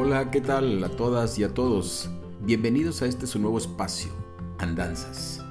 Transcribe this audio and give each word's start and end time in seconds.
Hola, 0.00 0.30
¿qué 0.30 0.40
tal 0.40 0.84
a 0.84 0.90
todas 0.90 1.40
y 1.40 1.42
a 1.42 1.52
todos? 1.52 2.08
Bienvenidos 2.42 3.02
a 3.02 3.06
este 3.06 3.26
su 3.26 3.40
nuevo 3.40 3.58
espacio, 3.58 4.12
Andanzas, 4.58 5.44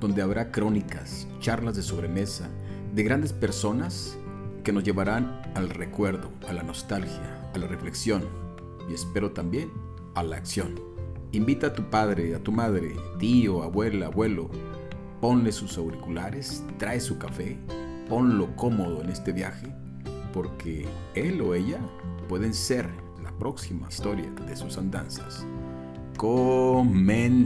donde 0.00 0.22
habrá 0.22 0.50
crónicas, 0.50 1.28
charlas 1.40 1.76
de 1.76 1.82
sobremesa 1.82 2.48
de 2.94 3.02
grandes 3.02 3.34
personas 3.34 4.16
que 4.64 4.72
nos 4.72 4.82
llevarán 4.82 5.42
al 5.54 5.68
recuerdo, 5.68 6.30
a 6.48 6.54
la 6.54 6.62
nostalgia, 6.62 7.50
a 7.54 7.58
la 7.58 7.66
reflexión 7.66 8.24
y 8.88 8.94
espero 8.94 9.32
también 9.32 9.70
a 10.14 10.22
la 10.22 10.36
acción. 10.36 10.80
Invita 11.32 11.66
a 11.66 11.74
tu 11.74 11.90
padre, 11.90 12.34
a 12.34 12.42
tu 12.42 12.50
madre, 12.50 12.96
tío, 13.18 13.62
abuela, 13.62 14.06
abuelo, 14.06 14.48
ponle 15.20 15.52
sus 15.52 15.76
auriculares, 15.76 16.64
trae 16.78 16.98
su 16.98 17.18
café, 17.18 17.58
ponlo 18.08 18.56
cómodo 18.56 19.02
en 19.02 19.10
este 19.10 19.32
viaje, 19.32 19.70
porque 20.32 20.88
él 21.14 21.42
o 21.42 21.54
ella 21.54 21.78
pueden 22.26 22.54
ser 22.54 23.01
próxima 23.38 23.88
historia 23.88 24.30
de 24.30 24.56
sus 24.56 24.78
andanzas. 24.78 25.46
Comenzamos. 26.16 27.38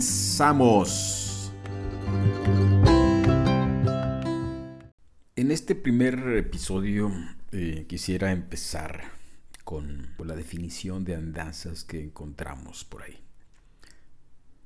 En 5.36 5.50
este 5.50 5.74
primer 5.74 6.18
episodio 6.36 7.12
eh, 7.52 7.86
quisiera 7.88 8.32
empezar 8.32 9.16
con, 9.64 10.14
la 10.18 10.34
definición 10.36 11.04
de 11.04 11.14
andanzas 11.14 11.84
que 11.84 12.02
encontramos 12.02 12.84
por 12.84 13.02
ahí. 13.02 13.18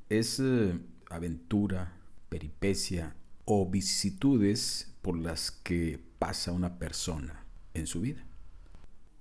Es 0.08 0.40
eh, 0.40 0.78
aventura, 1.08 1.96
peripecia 2.28 3.14
o 3.44 3.68
vicisitudes 3.68 4.94
por 5.02 5.18
las 5.18 5.50
que 5.50 6.00
pasa 6.18 6.52
una 6.52 6.78
persona 6.78 7.44
en 7.74 7.86
su 7.86 8.00
vida. 8.00 8.24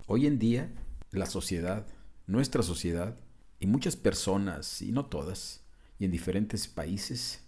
Hoy 0.07 0.27
en 0.27 0.40
día, 0.40 0.70
la 1.12 1.26
sociedad 1.26 1.88
nuestra 2.30 2.62
sociedad 2.62 3.18
y 3.60 3.66
muchas 3.66 3.96
personas, 3.96 4.84
y 4.84 4.91
no 4.91 5.08
todas, 5.08 5.66
y 5.98 6.05
en 6.05 6.12
diferentes 6.12 6.68
países, 6.68 7.44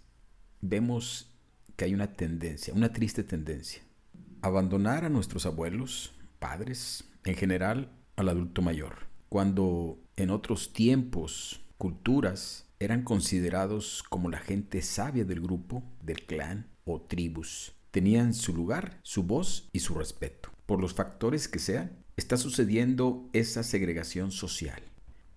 vemos 0.60 1.30
que 1.76 1.84
hay 1.84 1.94
una 1.94 2.12
tendencia, 2.14 2.74
una 2.74 2.92
triste 2.92 3.22
tendencia. 3.22 3.82
Abandonar 4.42 5.04
a 5.04 5.08
nuestros 5.08 5.46
abuelos, 5.46 6.12
padres, 6.40 7.04
en 7.24 7.36
general 7.36 7.92
al 8.16 8.28
adulto 8.28 8.60
mayor, 8.60 9.06
cuando 9.28 10.00
en 10.16 10.30
otros 10.30 10.72
tiempos, 10.72 11.64
culturas, 11.78 12.66
eran 12.80 13.04
considerados 13.04 14.02
como 14.02 14.30
la 14.30 14.38
gente 14.38 14.82
sabia 14.82 15.24
del 15.24 15.40
grupo, 15.40 15.84
del 16.02 16.26
clan 16.26 16.66
o 16.84 17.00
tribus. 17.00 17.72
Tenían 17.92 18.34
su 18.34 18.52
lugar, 18.52 18.98
su 19.02 19.22
voz 19.22 19.68
y 19.72 19.78
su 19.78 19.94
respeto. 19.94 20.50
Por 20.66 20.80
los 20.80 20.92
factores 20.92 21.46
que 21.46 21.60
sean, 21.60 22.01
está 22.16 22.36
sucediendo 22.36 23.28
esa 23.32 23.62
segregación 23.62 24.30
social. 24.30 24.82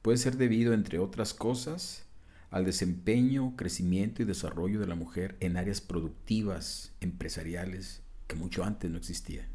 Puede 0.01 0.17
ser 0.17 0.37
debido, 0.37 0.73
entre 0.73 0.99
otras 0.99 1.33
cosas, 1.33 2.05
al 2.49 2.65
desempeño, 2.65 3.55
crecimiento 3.55 4.21
y 4.21 4.25
desarrollo 4.25 4.79
de 4.79 4.87
la 4.87 4.95
mujer 4.95 5.35
en 5.39 5.57
áreas 5.57 5.81
productivas, 5.81 6.93
empresariales, 7.01 8.03
que 8.27 8.35
mucho 8.35 8.63
antes 8.63 8.91
no 8.91 8.97
existían. 8.97 9.47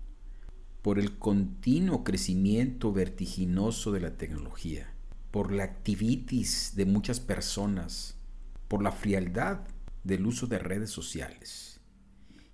Por 0.83 0.99
el 0.99 1.19
continuo 1.19 2.05
crecimiento 2.05 2.93
vertiginoso 2.93 3.93
de 3.93 4.01
la 4.01 4.17
tecnología, 4.17 4.93
por 5.31 5.53
la 5.53 5.65
activitis 5.65 6.73
de 6.75 6.87
muchas 6.87 7.21
personas, 7.21 8.17
por 8.67 8.83
la 8.83 8.93
frialdad 8.93 9.61
del 10.05 10.27
uso 10.27 10.47
de 10.47 10.59
redes 10.59 10.91
sociales 10.91 11.81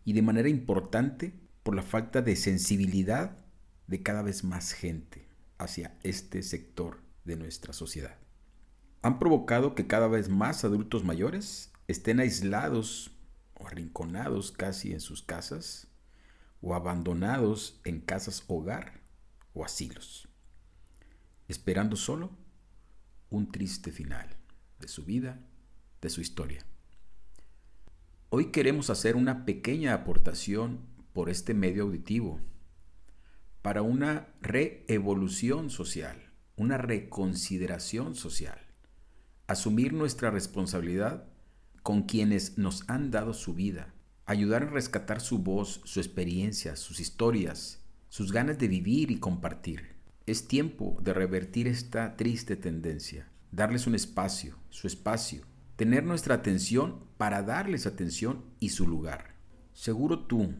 y 0.04 0.12
de 0.12 0.22
manera 0.22 0.48
importante 0.48 1.34
por 1.62 1.74
la 1.74 1.82
falta 1.82 2.22
de 2.22 2.36
sensibilidad 2.36 3.45
de 3.86 4.02
cada 4.02 4.22
vez 4.22 4.44
más 4.44 4.72
gente 4.72 5.28
hacia 5.58 5.96
este 6.02 6.42
sector 6.42 7.00
de 7.24 7.36
nuestra 7.36 7.72
sociedad. 7.72 8.16
Han 9.02 9.18
provocado 9.18 9.74
que 9.74 9.86
cada 9.86 10.08
vez 10.08 10.28
más 10.28 10.64
adultos 10.64 11.04
mayores 11.04 11.72
estén 11.88 12.20
aislados 12.20 13.12
o 13.54 13.66
arrinconados 13.66 14.52
casi 14.52 14.92
en 14.92 15.00
sus 15.00 15.22
casas 15.22 15.88
o 16.60 16.74
abandonados 16.74 17.80
en 17.84 18.00
casas 18.00 18.44
hogar 18.48 19.00
o 19.54 19.64
asilos, 19.64 20.28
esperando 21.48 21.96
solo 21.96 22.30
un 23.30 23.50
triste 23.50 23.92
final 23.92 24.36
de 24.80 24.88
su 24.88 25.04
vida, 25.04 25.40
de 26.00 26.10
su 26.10 26.20
historia. 26.20 26.64
Hoy 28.28 28.50
queremos 28.50 28.90
hacer 28.90 29.16
una 29.16 29.44
pequeña 29.44 29.94
aportación 29.94 30.80
por 31.12 31.30
este 31.30 31.54
medio 31.54 31.84
auditivo 31.84 32.40
para 33.66 33.82
una 33.82 34.28
reevolución 34.42 35.70
social, 35.70 36.30
una 36.54 36.78
reconsideración 36.78 38.14
social, 38.14 38.60
asumir 39.48 39.92
nuestra 39.92 40.30
responsabilidad 40.30 41.24
con 41.82 42.02
quienes 42.02 42.58
nos 42.58 42.88
han 42.88 43.10
dado 43.10 43.34
su 43.34 43.54
vida, 43.54 43.92
ayudar 44.24 44.62
a 44.62 44.70
rescatar 44.70 45.20
su 45.20 45.40
voz, 45.40 45.80
su 45.82 45.98
experiencia, 45.98 46.76
sus 46.76 47.00
historias, 47.00 47.82
sus 48.08 48.30
ganas 48.30 48.56
de 48.56 48.68
vivir 48.68 49.10
y 49.10 49.18
compartir. 49.18 49.96
Es 50.26 50.46
tiempo 50.46 50.96
de 51.02 51.12
revertir 51.12 51.66
esta 51.66 52.16
triste 52.16 52.54
tendencia, 52.54 53.32
darles 53.50 53.88
un 53.88 53.96
espacio, 53.96 54.56
su 54.70 54.86
espacio, 54.86 55.42
tener 55.74 56.04
nuestra 56.04 56.36
atención 56.36 57.00
para 57.16 57.42
darles 57.42 57.88
atención 57.88 58.44
y 58.60 58.68
su 58.68 58.86
lugar. 58.86 59.34
Seguro 59.72 60.20
tú 60.20 60.54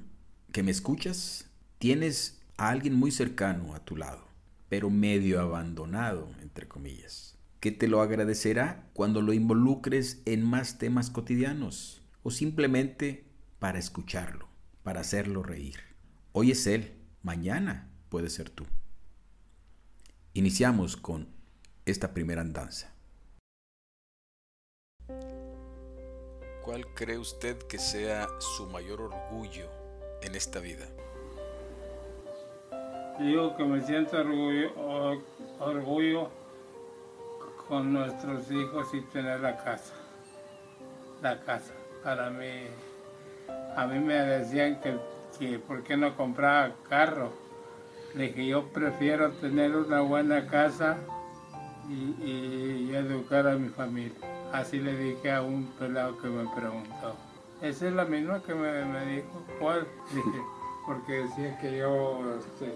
que 0.50 0.64
me 0.64 0.72
escuchas, 0.72 1.48
tienes 1.78 2.40
a 2.56 2.70
alguien 2.70 2.94
muy 2.94 3.10
cercano 3.10 3.74
a 3.74 3.84
tu 3.84 3.96
lado, 3.96 4.26
pero 4.68 4.90
medio 4.90 5.40
abandonado, 5.40 6.30
entre 6.40 6.66
comillas, 6.66 7.38
que 7.60 7.70
te 7.72 7.88
lo 7.88 8.00
agradecerá 8.00 8.88
cuando 8.92 9.22
lo 9.22 9.32
involucres 9.32 10.22
en 10.24 10.44
más 10.44 10.78
temas 10.78 11.10
cotidianos 11.10 12.02
o 12.22 12.30
simplemente 12.30 13.26
para 13.58 13.78
escucharlo, 13.78 14.48
para 14.82 15.00
hacerlo 15.00 15.42
reír. 15.42 15.80
Hoy 16.32 16.50
es 16.50 16.66
él, 16.66 16.94
mañana 17.22 17.90
puede 18.08 18.30
ser 18.30 18.50
tú. 18.50 18.64
Iniciamos 20.34 20.96
con 20.96 21.28
esta 21.86 22.12
primera 22.12 22.42
andanza. 22.42 22.92
¿Cuál 26.62 26.84
cree 26.94 27.18
usted 27.18 27.58
que 27.68 27.78
sea 27.78 28.26
su 28.40 28.66
mayor 28.66 29.00
orgullo 29.00 29.70
en 30.20 30.34
esta 30.34 30.58
vida? 30.58 30.88
Digo 33.18 33.56
que 33.56 33.64
me 33.64 33.80
siento 33.80 34.18
orgullo, 35.60 36.30
con 37.68 37.92
nuestros 37.92 38.50
hijos 38.50 38.92
y 38.92 39.00
tener 39.00 39.40
la 39.40 39.56
casa. 39.56 39.94
La 41.22 41.40
casa. 41.40 41.72
Para 42.04 42.30
mí, 42.30 42.66
a 43.74 43.86
mí 43.86 43.98
me 43.98 44.14
decían 44.14 44.80
que, 44.80 44.96
que 45.38 45.58
por 45.58 45.82
qué 45.82 45.96
no 45.96 46.14
compraba 46.14 46.74
carro. 46.88 47.32
Le 48.14 48.28
dije, 48.28 48.46
yo 48.46 48.64
prefiero 48.68 49.32
tener 49.32 49.74
una 49.74 50.02
buena 50.02 50.46
casa 50.46 50.98
y, 51.88 52.94
educar 52.94 53.46
a 53.46 53.56
mi 53.56 53.68
familia. 53.68 54.12
Así 54.52 54.78
le 54.78 54.96
dije 54.96 55.32
a 55.32 55.42
un 55.42 55.66
pelado 55.78 56.18
que 56.18 56.28
me 56.28 56.48
preguntó. 56.54 57.14
Esa 57.60 57.88
es 57.88 57.94
la 57.94 58.04
misma 58.04 58.42
que 58.42 58.54
me, 58.54 58.84
me 58.84 59.06
dijo. 59.06 59.42
¿Cuál? 59.58 59.86
Dije, 60.14 60.42
porque 60.86 61.12
decía 61.24 61.58
que 61.58 61.78
yo 61.78 62.38
este, 62.38 62.74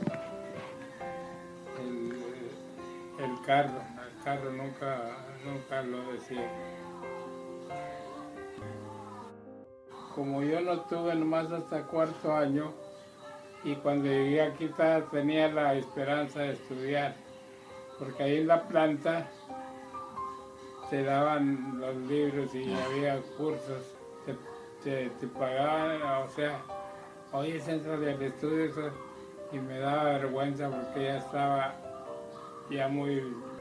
carro, 3.50 3.82
el 4.06 4.22
carro 4.22 4.52
nunca, 4.52 4.96
nunca 5.44 5.82
lo 5.82 6.12
decía. 6.12 6.48
Como 10.14 10.44
yo 10.44 10.60
no 10.60 10.82
tuve 10.82 11.16
nomás 11.16 11.50
hasta 11.50 11.82
cuarto 11.82 12.32
año 12.32 12.72
y 13.64 13.74
cuando 13.74 14.06
llegué 14.06 14.42
aquí 14.42 14.70
tenía 15.10 15.48
la 15.48 15.74
esperanza 15.74 16.42
de 16.42 16.52
estudiar, 16.52 17.16
porque 17.98 18.22
ahí 18.22 18.36
en 18.36 18.46
la 18.46 18.68
planta 18.68 19.28
se 20.88 21.02
daban 21.02 21.80
los 21.80 21.96
libros 21.96 22.54
y 22.54 22.72
había 22.72 23.20
cursos, 23.36 23.96
te, 24.84 25.10
pagaban, 25.36 26.00
o 26.24 26.28
sea, 26.28 26.62
hoy 27.32 27.50
es 27.50 27.64
centro 27.64 27.98
del 27.98 28.22
estudio 28.22 28.92
y 29.50 29.58
me 29.58 29.80
daba 29.80 30.04
vergüenza 30.04 30.70
porque 30.70 31.04
ya 31.04 31.16
estaba 31.18 31.74
ya 32.70 32.88
muy, 32.88 33.20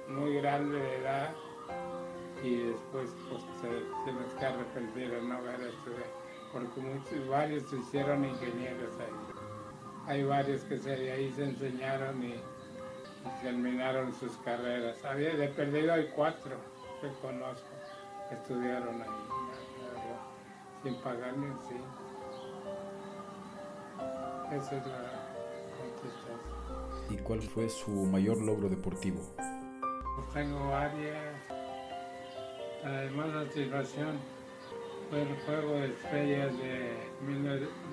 muy 0.09 0.35
grande 0.35 0.77
de 0.77 0.97
edad 0.97 1.33
y 2.43 2.57
después 2.57 3.09
pues 3.29 3.43
se, 3.61 4.39
que 4.39 4.45
arrepentir 4.45 5.11
de 5.11 5.21
no 5.21 5.35
haber 5.35 5.61
estudiado 5.61 6.19
porque 6.51 6.81
muchos, 6.81 7.27
varios 7.27 7.63
se 7.69 7.77
hicieron 7.77 8.25
ingenieros 8.25 8.93
ahí. 8.99 10.07
Hay 10.07 10.23
varios 10.23 10.61
que 10.63 10.77
se, 10.77 11.11
ahí 11.11 11.31
se 11.31 11.43
enseñaron 11.45 12.23
y, 12.23 12.35
terminaron 13.43 14.13
sus 14.13 14.31
carreras. 14.37 15.03
Había 15.05 15.35
de 15.35 15.49
perdido 15.49 15.93
hay 15.93 16.09
cuatro 16.15 16.55
que 17.01 17.09
conozco 17.21 17.67
que 18.27 18.35
estudiaron 18.35 19.01
ahí, 19.01 19.09
sin 20.83 20.95
pagar 20.95 21.37
ni 21.37 21.45
un 21.45 21.59
sí. 21.67 21.75
Esa 24.55 24.77
es 24.77 24.87
la 24.87 25.19
¿Y 27.09 27.17
cuál 27.17 27.41
fue 27.41 27.69
su 27.69 27.91
mayor 27.91 28.41
logro 28.41 28.69
deportivo? 28.69 29.21
Tengo 30.33 30.69
varias. 30.69 31.35
Además, 32.83 33.27
satisfacción 33.33 34.19
fue 35.09 35.21
el 35.21 35.35
juego 35.45 35.73
de 35.73 35.87
estrellas 35.87 36.57
de, 36.57 36.93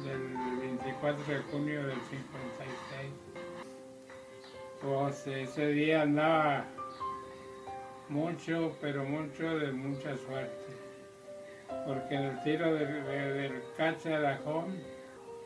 del 0.04 0.36
24 0.60 1.24
de 1.24 1.38
junio 1.50 1.86
del 1.86 2.00
56. 2.02 2.26
Pues 4.82 5.26
ese 5.26 5.68
día 5.68 6.02
andaba 6.02 6.66
mucho, 8.08 8.76
pero 8.80 9.04
mucho 9.04 9.58
de 9.58 9.72
mucha 9.72 10.16
suerte. 10.16 10.76
Porque 11.86 12.14
en 12.14 12.22
el 12.22 12.42
tiro 12.42 12.74
del, 12.74 13.62
cacha 13.76 14.20
de 14.20 14.38
home, 14.44 14.78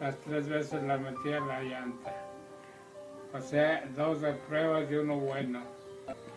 las 0.01 0.19
tres 0.21 0.49
veces 0.49 0.83
la 0.83 0.99
metí 0.99 1.33
a 1.33 1.41
la 1.41 1.63
llanta. 1.63 2.15
O 3.33 3.41
sea, 3.41 3.85
dos 3.95 4.21
de 4.21 4.33
pruebas 4.33 4.91
y 4.91 4.97
uno 4.97 5.17
bueno. 5.17 5.80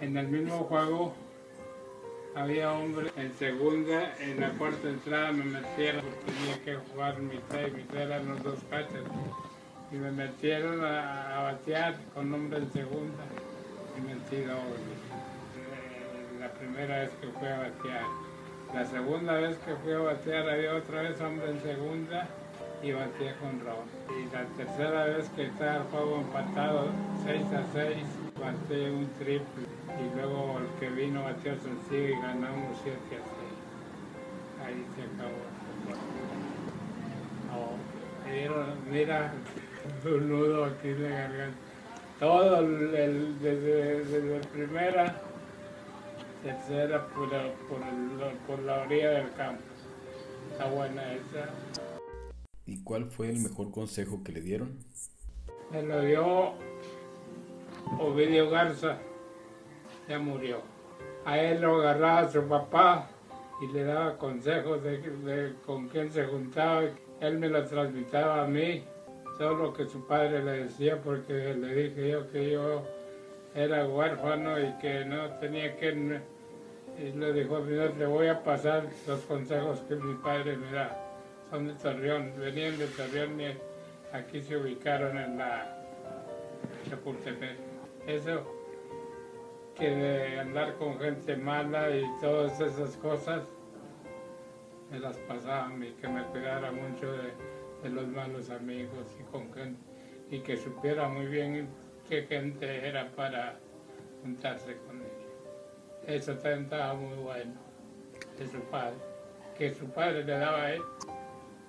En 0.01 0.17
el 0.17 0.27
mismo 0.27 0.59
juego 0.65 1.13
había 2.35 2.73
hombre 2.73 3.11
en 3.15 3.33
segunda, 3.35 4.15
en 4.19 4.39
la 4.39 4.49
cuarta 4.51 4.89
entrada 4.89 5.31
me 5.31 5.45
metieron, 5.45 6.03
tenía 6.25 6.63
que 6.63 6.75
jugar 6.75 7.19
mitad 7.19 7.67
y 7.67 7.71
mitad 7.71 8.01
eran 8.01 8.27
los 8.27 8.43
dos 8.43 8.59
cachas. 8.69 9.03
Y 9.91 9.95
me 9.95 10.11
metieron 10.11 10.83
a, 10.83 11.43
batear 11.43 11.95
con 12.13 12.33
hombre 12.33 12.59
en 12.59 12.71
segunda 12.73 13.23
y 13.97 14.01
metí 14.01 14.37
doble 14.37 14.93
la 16.39 16.51
primera 16.51 16.99
vez 16.99 17.11
que 17.21 17.27
fui 17.27 17.47
a 17.47 17.57
batear. 17.57 18.05
La 18.73 18.85
segunda 18.85 19.33
vez 19.33 19.57
que 19.59 19.75
fui 19.75 19.93
a 19.93 19.99
batear 19.99 20.49
había 20.49 20.75
otra 20.75 21.03
vez 21.03 21.21
hombre 21.21 21.51
en 21.51 21.61
segunda 21.61 22.27
y 22.81 22.91
bateé 22.91 23.35
con 23.35 23.59
Ron. 23.61 23.85
Y 24.19 24.33
la 24.33 24.43
tercera 24.57 25.05
vez 25.05 25.29
que 25.35 25.45
estaba 25.45 25.77
el 25.77 25.83
juego 25.83 26.17
empatado 26.17 26.87
6 27.23 27.43
a 27.53 27.63
6, 27.71 27.97
bateé 28.43 28.91
un 28.91 29.07
triple. 29.19 29.65
Y 29.99 30.15
luego 30.15 30.59
el 30.59 30.79
que 30.79 30.89
vino 30.89 31.23
bateó 31.23 31.55
sencillo 31.59 32.09
y 32.09 32.21
ganamos 32.21 32.77
7 32.83 32.97
a 32.97 33.09
6. 33.09 33.23
Ahí 34.65 34.85
se 34.95 35.03
acabó. 35.03 35.53
Oh, 37.55 37.77
mira, 38.91 39.33
un 40.05 40.29
nudo 40.29 40.65
aquí 40.65 40.89
de 40.89 41.09
garganta. 41.09 41.57
Todo 42.19 42.59
el, 42.59 42.95
el 42.95 43.39
desde, 43.39 44.05
desde 44.05 44.47
primera 44.47 45.21
tercera 46.43 47.07
por, 47.07 47.29
por, 47.29 47.81
por, 48.47 48.59
la 48.59 48.81
orilla 48.81 49.11
del 49.11 49.31
campo. 49.33 49.63
Está 50.51 50.69
buena 50.69 51.13
esa. 51.13 51.49
¿Y 52.65 52.81
cuál 52.83 53.05
fue 53.05 53.29
el 53.29 53.39
mejor 53.39 53.71
consejo 53.71 54.23
que 54.23 54.31
le 54.31 54.41
dieron? 54.41 54.77
Me 55.71 55.81
lo 55.83 56.01
dio 56.01 56.53
Ovidio 57.99 58.49
Garza, 58.49 58.97
ya 60.07 60.19
murió. 60.19 60.61
A 61.25 61.37
él 61.39 61.61
lo 61.61 61.81
agarraba 61.81 62.29
su 62.29 62.43
papá 62.47 63.07
y 63.61 63.67
le 63.67 63.83
daba 63.83 64.17
consejos 64.17 64.83
de, 64.83 65.53
con 65.65 65.87
quién 65.87 66.11
se 66.11 66.25
juntaba. 66.25 66.83
Él 67.21 67.37
me 67.37 67.47
lo 67.47 67.63
transmitaba 67.65 68.43
a 68.43 68.47
mí, 68.47 68.83
solo 69.37 69.73
que 69.73 69.85
su 69.85 70.05
padre 70.05 70.43
le 70.43 70.63
decía 70.63 71.01
porque 71.01 71.53
le 71.53 71.75
dije 71.75 72.09
yo 72.09 72.29
que 72.29 72.51
yo 72.51 72.83
era 73.55 73.87
huérfano 73.87 74.59
y 74.59 74.73
que 74.79 75.05
no 75.05 75.29
tenía 75.39 75.77
que 75.77 76.21
y 76.99 77.11
le 77.11 77.33
dijo, 77.33 77.59
mira, 77.61 77.89
le 77.97 78.05
voy 78.05 78.27
a 78.27 78.43
pasar 78.43 78.87
los 79.07 79.21
consejos 79.21 79.79
que 79.87 79.95
mi 79.95 80.13
padre 80.15 80.57
me 80.57 80.71
da. 80.71 80.99
Son 81.49 81.67
de 81.67 81.73
Torreón, 81.73 82.33
venían 82.37 82.77
de 82.77 82.87
Torreón 82.87 83.41
y 83.41 83.57
aquí 84.11 84.41
se 84.41 84.57
ubicaron 84.57 85.17
en 85.17 85.37
la 85.37 85.83
Chapultepec. 86.89 87.72
Eso, 88.07 88.43
que 89.75 89.89
de 89.89 90.39
andar 90.39 90.75
con 90.75 90.99
gente 90.99 91.35
mala 91.37 91.89
y 91.95 92.03
todas 92.19 92.59
esas 92.59 92.97
cosas, 92.97 93.43
me 94.91 94.99
las 94.99 95.17
pasaban 95.19 95.81
y 95.81 95.91
que 95.93 96.07
me 96.07 96.23
cuidara 96.25 96.71
mucho 96.71 97.11
de, 97.11 97.89
los 97.89 98.07
malos 98.07 98.49
amigos 98.49 99.07
y 99.19 99.23
con 99.23 99.53
gente, 99.53 99.79
y 100.29 100.39
que 100.39 100.55
supiera 100.55 101.09
muy 101.09 101.25
bien 101.25 101.67
qué 102.07 102.23
gente 102.23 102.87
era 102.87 103.11
para 103.11 103.59
juntarse 104.21 104.77
con 104.87 105.01
ellos. 105.01 105.13
Eso 106.07 106.33
también 106.35 106.63
estaba 106.63 106.93
muy 106.93 107.17
bueno 107.17 107.53
de 108.37 108.47
su 108.47 108.59
padre, 108.69 108.97
que 109.57 109.73
su 109.73 109.85
padre 109.87 110.23
le 110.23 110.37
daba 110.37 110.63
a 110.63 110.73
él 110.73 110.81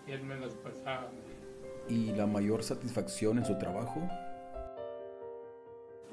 y 0.06 0.12
él 0.12 0.22
me 0.22 0.36
los 0.36 0.54
pasaba. 0.54 1.08
¿Y 1.88 2.12
la 2.12 2.26
mayor 2.26 2.62
satisfacción 2.62 3.38
en 3.38 3.44
su 3.44 3.58
trabajo? 3.58 4.08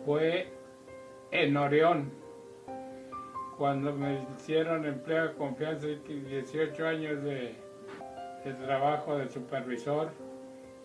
Fue 0.05 0.51
en 1.31 1.55
Orión, 1.55 2.11
cuando 3.57 3.93
me 3.93 4.25
hicieron 4.35 4.85
empleo 4.85 5.29
de 5.29 5.33
confianza, 5.35 5.85
18 5.85 6.87
años 6.87 7.23
de, 7.23 7.55
trabajo 8.65 9.17
de 9.17 9.29
supervisor 9.29 10.09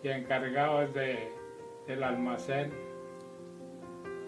y 0.03 0.09
encargado 0.09 0.87
de, 0.89 1.31
del 1.87 2.03
almacén 2.03 2.71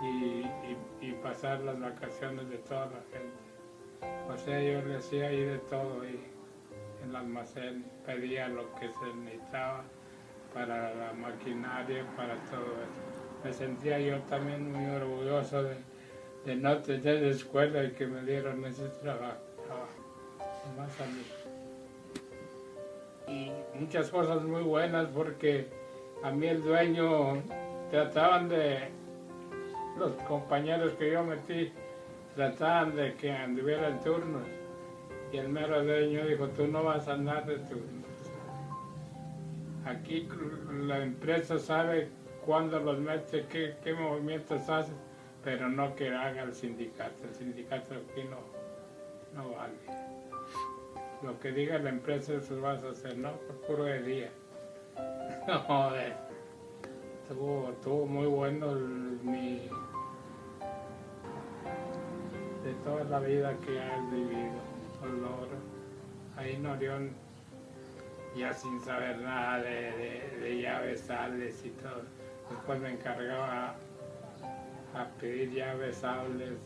y, 0.02 0.08
y, 0.08 0.78
y, 1.02 1.12
pasar 1.22 1.60
las 1.60 1.80
vacaciones 1.80 2.50
de 2.50 2.58
toda 2.58 2.88
la 2.88 3.02
gente. 3.12 4.34
O 4.34 4.38
sea, 4.38 4.60
yo 4.62 4.82
le 4.82 4.98
hacía 4.98 5.28
ahí 5.28 5.44
de 5.44 5.60
todo 5.60 6.04
y 6.06 6.20
en 7.04 7.10
el 7.10 7.16
almacén 7.16 7.86
pedía 8.06 8.48
lo 8.48 8.74
que 8.76 8.90
se 8.90 9.14
necesitaba 9.14 9.84
para 10.54 10.96
la 10.96 11.14
maquinaria, 11.14 12.04
para 12.16 12.36
todo 12.46 12.64
eso. 12.64 13.09
Me 13.44 13.54
sentía 13.54 14.00
yo 14.00 14.18
también 14.30 14.72
muy 14.72 14.86
orgulloso 14.86 15.64
de, 15.64 16.56
no 16.56 16.78
tener 16.80 17.24
escuela 17.24 17.84
y 17.84 17.92
que 17.92 18.08
me 18.08 18.22
dieron 18.24 18.66
ese 18.66 18.88
trabajo. 19.02 19.38
Más 20.78 21.02
a 21.02 21.06
mí. 21.06 21.24
Y 23.28 23.52
muchas 23.80 24.10
cosas 24.10 24.44
muy 24.44 24.64
buenas 24.64 25.08
porque 25.10 25.68
a 26.24 26.32
mí 26.32 26.48
el 26.48 26.64
dueño 26.64 27.42
trataban 27.92 28.50
de 28.50 28.90
los 29.98 30.12
compañeros 30.28 30.94
que 30.94 31.12
yo 31.12 31.24
metí 31.24 31.72
trataban 32.36 32.96
de 32.96 33.16
que 33.16 33.32
anduviera 33.32 33.90
en 33.90 34.00
turnos. 34.00 34.48
Y 35.32 35.38
el 35.38 35.50
mero 35.50 35.84
dueño 35.84 36.26
dijo, 36.26 36.48
tú 36.50 36.68
no 36.68 36.84
vas 36.84 37.08
a 37.08 37.14
andar 37.14 37.46
de 37.46 37.58
turnos. 37.58 38.06
Aquí 39.86 40.28
la 40.88 41.04
empresa 41.04 41.60
sabe 41.60 42.10
cuándo 42.50 42.80
los 42.80 42.98
mete, 42.98 43.46
qué, 43.46 43.75
qué 43.84 43.94
movimientos 43.94 44.68
hace, 44.69 44.92
pero 45.44 45.69
no 45.69 45.95
que 45.95 46.09
haga 46.09 46.42
el 46.42 46.56
sindicato. 46.56 47.24
El 47.24 47.35
sindicato 47.35 47.94
aquí 47.94 48.24
no, 48.24 48.40
no 49.40 49.52
vale. 49.52 49.76
Lo 51.21 51.40
que 51.40 51.52
diga 51.52 51.78
la 51.78 51.92
empresa 51.92 52.33
eso 52.33 52.59
vas 52.59 52.83
a 52.83 52.90
hacer, 52.90 53.19
no, 53.19 53.33
por 53.33 53.56
puro 53.68 53.83
de 53.83 54.02
día. 54.02 54.30
No, 55.47 55.59
joder. 55.59 56.16
Estuvo, 57.21 57.69
estuvo 57.69 58.06
muy 58.07 58.26
bueno 58.26 58.71
mi 59.24 59.69
de 62.64 62.74
toda 62.83 63.04
la 63.04 63.19
vida 63.19 63.56
que 63.64 63.80
has 63.80 64.12
vivido, 64.12 64.59
dolor. 65.02 65.50
Ahí 66.35 66.56
en 66.56 66.66
Orión, 66.66 67.12
ya 68.35 68.54
sin 68.54 68.80
saber 68.81 69.19
nada 69.19 69.59
de, 69.62 69.69
de, 69.69 70.40
de 70.40 70.62
llaves, 70.62 71.02
sales 71.02 71.64
y 71.64 71.69
todo. 71.69 72.19
Después 72.50 72.80
me 72.80 72.92
encargaba 72.92 73.76
a, 74.96 75.06
pedir 75.20 75.52
llaves, 75.52 75.98
sables, 75.98 76.58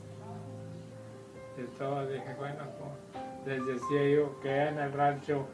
de 1.57 1.63
todo. 1.77 2.07
Dije, 2.07 2.33
bueno, 2.37 2.63
pues, 2.79 3.23
les 3.45 3.65
decía 3.65 4.09
yo 4.09 4.39
que 4.41 4.67
en 4.67 4.79
el 4.79 4.91
rancho 4.93 5.45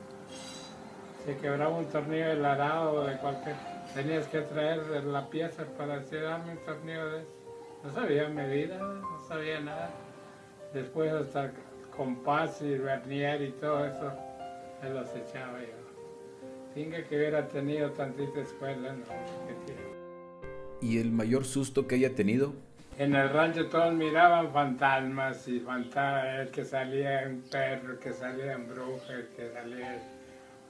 se 1.25 1.35
quebraba 1.37 1.75
un 1.75 1.85
tornillo 1.85 2.27
del 2.29 2.45
arado 2.45 2.93
o 2.93 3.03
de 3.05 3.17
cualquier... 3.17 3.55
Tenías 3.93 4.27
que 4.27 4.41
traer 4.41 5.03
la 5.03 5.27
pieza 5.29 5.65
para 5.77 5.99
decir, 5.99 6.21
dame 6.21 6.51
un 6.51 6.57
tornillo 6.59 7.09
de 7.09 7.21
eso. 7.21 7.39
No 7.83 7.91
sabía 7.91 8.29
medida, 8.29 8.77
no 8.77 9.19
sabía 9.27 9.59
nada. 9.61 9.89
Después 10.73 11.11
hasta 11.11 11.51
compás 11.95 12.61
y 12.61 12.77
vernier 12.77 13.41
y 13.41 13.51
todo 13.53 13.85
eso, 13.85 14.13
me 14.81 14.89
los 14.91 15.13
echaba 15.15 15.59
yo. 15.59 15.79
Tinga 16.73 17.03
que 17.03 17.17
hubiera 17.17 17.47
tenido 17.47 17.89
tantita 17.91 18.41
escuela, 18.41 18.93
no, 18.93 19.05
¿Y 20.81 20.99
el 20.99 21.11
mayor 21.11 21.45
susto 21.45 21.87
que 21.87 21.95
haya 21.95 22.15
tenido? 22.15 22.53
En 22.97 23.15
el 23.15 23.29
rancho 23.29 23.67
todos 23.69 23.93
miraban 23.93 24.51
fantasmas 24.51 25.47
y 25.47 25.59
fantasmas, 25.59 26.49
que 26.49 26.65
salía 26.65 27.23
en 27.23 27.41
perro, 27.43 27.93
el 27.93 27.99
que 27.99 28.11
salía 28.11 28.53
en 28.53 28.67
bruja, 28.67 29.13
el 29.13 29.27
que 29.29 29.49
salía... 29.51 30.01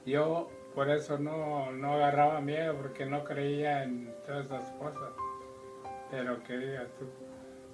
Yo 0.06 0.48
por 0.74 0.88
eso 0.88 1.18
no, 1.18 1.72
no 1.72 1.94
agarraba 1.94 2.40
miedo, 2.40 2.76
porque 2.76 3.04
no 3.04 3.24
creía 3.24 3.82
en 3.82 4.14
todas 4.24 4.46
esas 4.46 4.70
cosas. 4.72 5.12
Pero 6.10 6.42
que 6.44 6.56
digas 6.56 6.88
tú, 6.98 7.06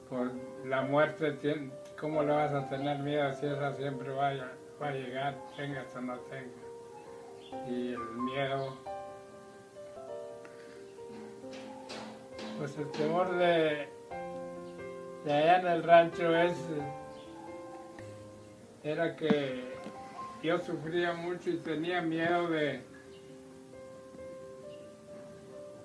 por 0.09 0.31
la 0.67 0.83
muerte, 0.83 1.71
¿cómo 2.01 2.23
le 2.23 2.33
vas 2.33 2.53
a 2.53 2.69
tener 2.69 2.99
miedo 3.01 3.33
si 3.35 3.47
esa 3.47 3.75
siempre 3.75 4.11
va 4.11 4.29
a, 4.29 4.53
va 4.81 4.89
a 4.89 4.93
llegar, 4.93 5.35
tengas 5.57 5.95
o 5.95 6.01
no 6.01 6.19
tengas? 6.21 7.69
Y 7.69 7.93
el 7.93 8.09
miedo, 8.17 8.77
pues 12.59 12.77
el 12.79 12.91
temor 12.93 13.37
de, 13.37 13.89
allá 15.25 15.61
en 15.61 15.67
el 15.67 15.83
rancho 15.83 16.35
es, 16.35 16.57
era 18.83 19.17
que 19.17 19.75
yo 20.43 20.59
sufría 20.59 21.13
mucho 21.13 21.51
y 21.51 21.57
tenía 21.59 22.01
miedo 22.01 22.49
de, 22.49 22.81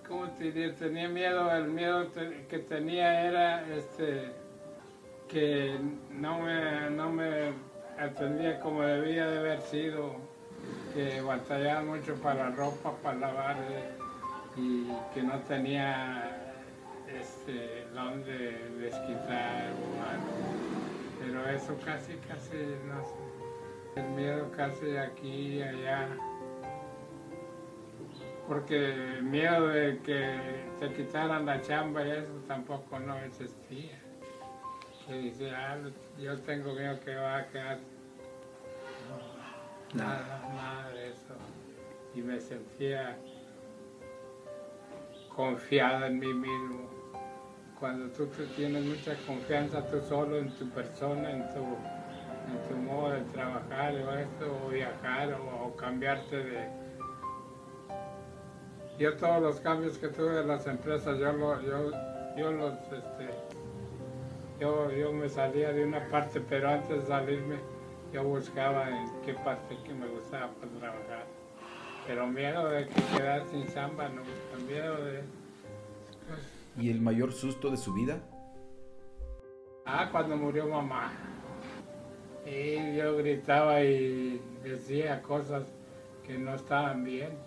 ¿cómo 0.07 0.29
te 0.31 0.45
diría? 0.45 0.75
Tenía 0.75 1.09
miedo, 1.09 1.51
el 1.51 1.67
miedo 1.67 2.07
que 2.47 2.59
tenía 2.59 3.27
era 3.27 3.67
este, 3.75 4.31
que 5.27 5.77
no 6.11 6.39
me, 6.39 6.89
no 6.91 7.09
me 7.09 7.53
atendía 7.97 8.59
como 8.59 8.83
debía 8.83 9.27
de 9.27 9.39
haber 9.39 9.61
sido, 9.61 10.15
que 10.93 11.21
batallaba 11.21 11.81
mucho 11.81 12.15
para 12.15 12.49
ropa, 12.51 12.93
para 13.01 13.17
lavar 13.17 13.57
y 14.57 14.87
que 15.13 15.23
no 15.23 15.39
tenía 15.39 16.40
este, 17.41 17.87
donde 17.93 18.69
desquitar 18.79 19.71
o 19.71 20.09
algo. 20.09 20.31
Pero 21.19 21.49
eso 21.49 21.77
casi, 21.83 22.13
casi, 22.27 22.57
no 22.87 23.03
sé, 23.03 24.01
el 24.01 24.09
miedo 24.09 24.51
casi 24.55 24.95
aquí 24.97 25.57
y 25.57 25.61
allá. 25.61 26.07
Porque 28.47 29.15
el 29.17 29.23
miedo 29.23 29.67
de 29.67 29.99
que 29.99 30.65
te 30.79 30.93
quitaran 30.93 31.45
la 31.45 31.61
chamba 31.61 32.05
y 32.05 32.11
eso 32.11 32.33
tampoco 32.47 32.99
no 32.99 33.17
existía. 33.19 33.99
Que 35.07 35.13
dice, 35.17 35.51
ah, 35.51 35.77
yo 36.19 36.39
tengo 36.41 36.73
miedo 36.73 36.99
que 36.99 37.15
va 37.15 37.37
a 37.37 37.47
quedar. 37.47 37.79
nada, 39.93 40.49
nada 40.53 40.89
de 40.91 41.09
eso. 41.09 41.35
Y 42.13 42.21
me 42.21 42.39
sentía 42.39 43.17
confiada 45.35 46.07
en 46.07 46.19
mí 46.19 46.33
mismo. 46.33 46.90
Cuando 47.81 48.09
tú 48.09 48.27
tienes 48.55 48.85
mucha 48.85 49.15
confianza 49.25 49.83
tú 49.87 49.99
solo 50.07 50.37
en 50.37 50.51
tu 50.51 50.69
persona, 50.69 51.31
en 51.31 51.47
tu, 51.49 51.63
en 51.65 52.69
tu 52.69 52.75
modo 52.75 53.09
de 53.09 53.21
trabajar 53.21 53.95
o 53.95 54.13
esto, 54.13 54.65
o 54.67 54.69
viajar 54.69 55.33
o, 55.33 55.75
cambiarte 55.77 56.43
de... 56.43 56.69
Yo 58.99 59.17
todos 59.17 59.41
los 59.41 59.59
cambios 59.61 59.97
que 59.97 60.09
tuve 60.09 60.41
en 60.41 60.47
las 60.47 60.67
empresas, 60.67 61.17
yo, 61.17 61.59
yo, 61.63 61.91
yo 62.37 62.51
los... 62.51 62.73
Este, 62.73 63.33
yo, 64.59 64.91
yo 64.91 65.11
me 65.11 65.27
salía 65.27 65.73
de 65.73 65.83
una 65.83 66.07
parte, 66.11 66.39
pero 66.39 66.69
antes 66.69 67.01
de 67.01 67.07
salirme 67.07 67.55
yo 68.13 68.23
buscaba 68.23 68.89
en 68.89 69.09
qué 69.25 69.33
parte 69.33 69.75
que 69.83 69.93
me 69.95 70.05
gustaba 70.05 70.51
para 70.51 70.71
trabajar. 70.73 71.25
Pero 72.05 72.27
miedo 72.27 72.69
de 72.69 72.85
que 72.85 73.01
quedar 73.17 73.43
sin 73.49 73.67
samba, 73.69 74.07
no, 74.07 74.21
miedo 74.67 75.03
de... 75.03 75.40
¿Y 76.77 76.89
el 76.89 77.01
mayor 77.01 77.33
susto 77.33 77.69
de 77.69 77.77
su 77.77 77.93
vida? 77.93 78.19
Ah, 79.85 80.09
cuando 80.11 80.37
murió 80.37 80.67
mamá. 80.67 81.11
Y 82.45 82.95
yo 82.95 83.17
gritaba 83.17 83.83
y 83.83 84.41
decía 84.63 85.21
cosas 85.21 85.63
que 86.25 86.37
no 86.37 86.55
estaban 86.55 87.03
bien. 87.03 87.37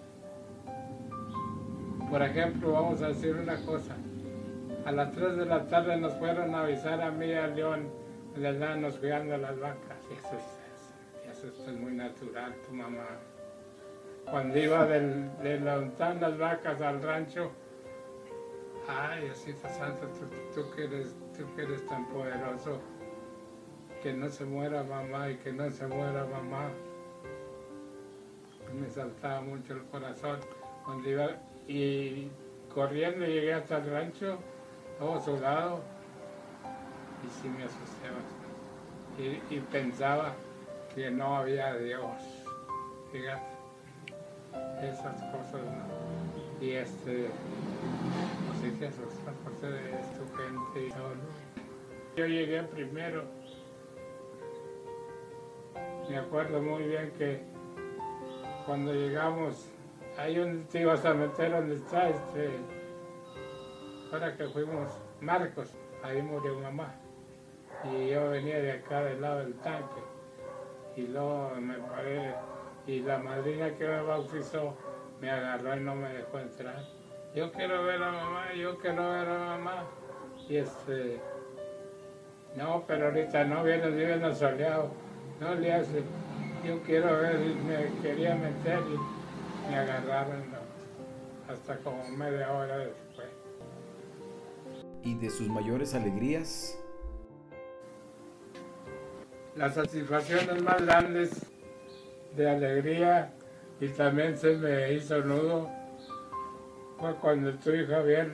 Por 2.10 2.22
ejemplo, 2.22 2.72
vamos 2.72 3.02
a 3.02 3.08
decir 3.08 3.34
una 3.34 3.56
cosa. 3.64 3.96
A 4.84 4.92
las 4.92 5.12
3 5.12 5.36
de 5.36 5.46
la 5.46 5.66
tarde 5.66 5.96
nos 5.96 6.12
fueron 6.14 6.54
a 6.54 6.62
avisar 6.62 7.00
a 7.00 7.10
mí 7.10 7.26
y 7.26 7.34
a 7.34 7.46
León, 7.46 7.88
le 8.36 8.52
nos 8.76 8.98
cuidando 8.98 9.36
las 9.38 9.58
vacas. 9.58 9.98
Eso 10.10 10.36
es, 10.36 11.44
eso 11.44 11.70
es 11.70 11.80
muy 11.80 11.92
natural, 11.92 12.54
tu 12.66 12.74
mamá 12.74 13.06
cuando 14.30 14.58
iba 14.58 14.86
del, 14.86 15.30
de 15.42 15.60
las 15.60 16.38
vacas 16.38 16.80
al 16.80 17.02
rancho, 17.02 17.52
ay, 18.88 19.24
Diosito 19.24 19.68
Santo, 19.68 20.06
tú, 20.54 20.70
que 20.74 20.84
eres, 20.84 21.14
tú 21.36 21.60
eres 21.60 21.86
tan 21.86 22.06
poderoso, 22.08 22.80
que 24.02 24.12
no 24.12 24.28
se 24.28 24.44
muera 24.44 24.82
mamá 24.82 25.30
y 25.30 25.36
que 25.36 25.52
no 25.52 25.70
se 25.70 25.86
muera 25.86 26.24
mamá. 26.26 26.70
Me 28.78 28.90
saltaba 28.90 29.40
mucho 29.40 29.74
el 29.74 29.84
corazón 29.84 30.40
cuando 30.84 31.08
iba 31.08 31.30
y 31.68 32.28
corriendo 32.74 33.24
llegué 33.24 33.54
hasta 33.54 33.78
el 33.78 33.90
rancho, 33.90 34.38
todo 34.98 35.20
soldado, 35.20 35.80
y 37.24 37.30
sí 37.30 37.48
me 37.48 37.64
asusté 37.64 38.08
bastante. 38.10 39.44
Y, 39.50 39.56
y 39.56 39.60
pensaba 39.60 40.34
que 40.94 41.10
no 41.10 41.36
había 41.36 41.74
Dios. 41.74 42.12
Fíjate 43.12 43.54
esas 44.82 45.22
cosas, 45.32 45.62
¿no? 45.62 46.64
Y 46.64 46.72
este, 46.72 47.28
parte 48.70 49.70
de 49.70 49.80
gente 49.82 50.94
Yo 52.16 52.26
llegué 52.26 52.62
primero. 52.62 53.24
Me 56.08 56.18
acuerdo 56.18 56.62
muy 56.62 56.84
bien 56.84 57.12
que 57.18 57.42
cuando 58.66 58.94
llegamos, 58.94 59.68
ahí 60.16 60.36
donde 60.36 60.64
te 60.64 60.80
ibas 60.80 61.04
a 61.04 61.12
meter 61.12 61.50
donde 61.52 61.74
está 61.74 62.08
este, 62.08 62.50
ahora 64.12 64.36
que 64.36 64.48
fuimos 64.48 64.88
Marcos, 65.20 65.74
ahí 66.02 66.22
murió 66.22 66.58
mamá. 66.60 66.94
Y 67.84 68.08
yo 68.10 68.30
venía 68.30 68.60
de 68.60 68.72
acá 68.72 69.02
del 69.02 69.20
lado 69.20 69.40
del 69.40 69.54
tanque. 69.56 70.00
Y 70.96 71.08
luego 71.08 71.50
me 71.60 71.74
paré 71.74 72.34
y 72.86 73.00
la 73.00 73.18
madrina 73.18 73.74
que 73.74 73.86
me 73.86 74.02
bautizó 74.02 74.74
me 75.20 75.30
agarró 75.30 75.76
y 75.76 75.80
no 75.80 75.94
me 75.94 76.08
dejó 76.10 76.38
entrar. 76.38 77.03
Yo 77.34 77.50
quiero 77.50 77.82
ver 77.82 78.00
a 78.00 78.12
mamá, 78.12 78.52
yo 78.54 78.78
quiero 78.78 79.10
ver 79.10 79.28
a 79.28 79.38
mamá. 79.38 79.84
Y 80.48 80.56
este, 80.56 81.20
no, 82.56 82.84
pero 82.86 83.06
ahorita 83.06 83.42
no, 83.44 83.64
viene, 83.64 83.88
viene 83.88 84.32
soleado. 84.32 84.92
No 85.40 85.52
le 85.56 85.72
hace, 85.72 86.04
yo 86.64 86.80
quiero 86.82 87.08
ver, 87.18 87.40
y 87.40 87.54
me 87.54 88.02
quería 88.02 88.36
meter 88.36 88.78
y 88.88 89.68
me 89.68 89.76
agarraron 89.76 90.44
hasta 91.48 91.76
como 91.78 92.08
media 92.10 92.52
hora 92.52 92.78
después. 92.78 93.26
¿Y 95.02 95.16
de 95.16 95.28
sus 95.28 95.48
mayores 95.48 95.92
alegrías? 95.94 96.78
Las 99.56 99.74
satisfacciones 99.74 100.62
más 100.62 100.80
grandes 100.82 101.46
de 102.36 102.48
alegría 102.48 103.32
y 103.80 103.88
también 103.88 104.38
se 104.38 104.56
me 104.56 104.92
hizo 104.92 105.18
nudo 105.18 105.83
fue 106.98 107.14
cuando 107.16 107.52
tú 107.54 107.70
y 107.72 107.86
Javier 107.86 108.32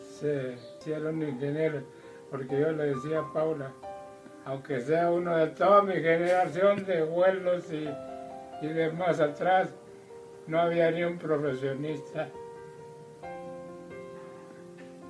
se 0.00 0.56
hicieron 0.78 1.22
ingenieros, 1.22 1.84
porque 2.30 2.60
yo 2.60 2.72
le 2.72 2.94
decía 2.94 3.20
a 3.20 3.32
Paula, 3.32 3.72
aunque 4.44 4.80
sea 4.80 5.10
uno 5.10 5.36
de 5.36 5.48
toda 5.48 5.82
mi 5.82 5.94
generación 5.94 6.84
de 6.84 7.02
vuelos 7.02 7.70
y, 7.72 7.88
y 8.62 8.68
de 8.68 8.90
más 8.92 9.20
atrás, 9.20 9.70
no 10.46 10.60
había 10.60 10.90
ni 10.90 11.04
un 11.04 11.18
profesionista. 11.18 12.28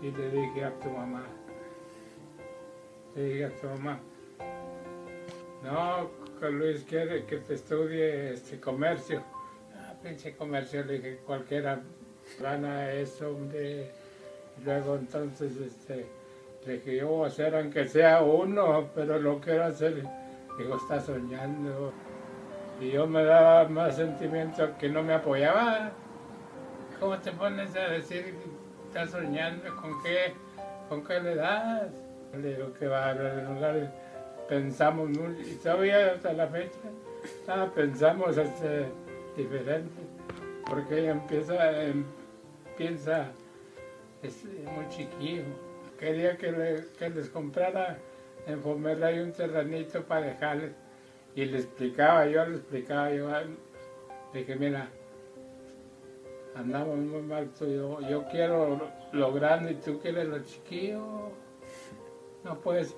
Y 0.02 0.10
le 0.10 0.30
dije 0.30 0.64
a 0.64 0.72
tu 0.78 0.90
mamá, 0.90 1.24
le 3.14 3.24
dije 3.24 3.44
a 3.46 3.50
tu 3.50 3.66
mamá, 3.66 4.00
no, 5.62 6.10
Luis 6.46 6.84
quiere 6.84 7.24
que 7.24 7.38
te 7.38 7.54
estudie 7.54 8.34
este 8.34 8.60
comercio. 8.60 9.22
Pinche 10.02 10.36
comercio, 10.36 10.84
le 10.84 10.94
dije, 10.94 11.18
cualquiera 11.26 11.80
gana 12.40 12.92
eso, 12.92 13.30
hombre. 13.30 13.90
Luego 14.64 14.96
entonces, 14.96 15.56
este, 15.56 16.06
le 16.66 16.74
dije, 16.74 16.96
yo 16.96 17.08
voy 17.08 17.24
a 17.24 17.28
hacer 17.28 17.54
aunque 17.54 17.86
sea 17.86 18.22
uno, 18.22 18.90
pero 18.94 19.18
lo 19.18 19.40
quiero 19.40 19.64
hacer. 19.64 20.04
Digo, 20.58 20.76
está 20.76 21.00
soñando. 21.00 21.92
Y 22.80 22.92
yo 22.92 23.06
me 23.06 23.24
daba 23.24 23.68
más 23.68 23.96
sentimiento 23.96 24.76
que 24.78 24.88
no 24.88 25.02
me 25.02 25.14
apoyaba. 25.14 25.90
¿Cómo 27.00 27.18
te 27.18 27.32
pones 27.32 27.74
a 27.76 27.88
decir 27.88 28.34
estás 28.86 29.10
soñando? 29.10 29.74
¿Con 29.76 30.02
qué, 30.02 30.32
con 30.88 31.04
qué 31.04 31.20
le 31.20 31.34
das? 31.34 31.92
Le 32.36 32.56
digo 32.56 32.72
que 32.74 32.86
va 32.86 33.06
a 33.06 33.10
haber 33.10 33.44
lugares 33.44 33.88
pensamos 34.48 35.10
mucho, 35.10 35.40
y 35.42 35.54
todavía 35.56 36.12
hasta 36.12 36.32
la 36.32 36.48
fecha 36.48 36.78
ah, 37.48 37.68
pensamos 37.74 38.36
este, 38.36 38.86
diferente, 39.38 40.02
porque 40.68 41.00
ella 41.00 41.12
empieza, 41.12 41.82
em, 41.82 42.04
piensa, 42.76 43.30
es 44.22 44.44
muy 44.44 44.88
chiquillo. 44.88 45.44
Quería 45.98 46.36
que, 46.36 46.52
les 46.52 47.28
comprara 47.30 47.98
en 48.46 48.60
Fomela 48.60 49.10
un 49.22 49.32
terrenito 49.32 50.02
para 50.04 50.26
dejarles. 50.26 50.72
Y 51.34 51.44
le 51.44 51.58
explicaba, 51.58 52.26
yo 52.26 52.44
le 52.46 52.56
explicaba, 52.56 53.12
yo 53.12 53.30
dije, 54.32 54.56
mira, 54.56 54.88
andamos 56.54 56.96
muy 56.98 57.22
mal 57.22 57.48
tú 57.50 57.66
yo, 57.66 58.00
yo 58.08 58.24
quiero 58.30 58.80
lo 59.12 59.32
grande 59.32 59.72
y 59.72 59.74
tú 59.76 60.00
quieres 60.00 60.26
lo 60.26 60.42
chiquillo. 60.44 61.30
No 62.44 62.60
puedes 62.60 62.94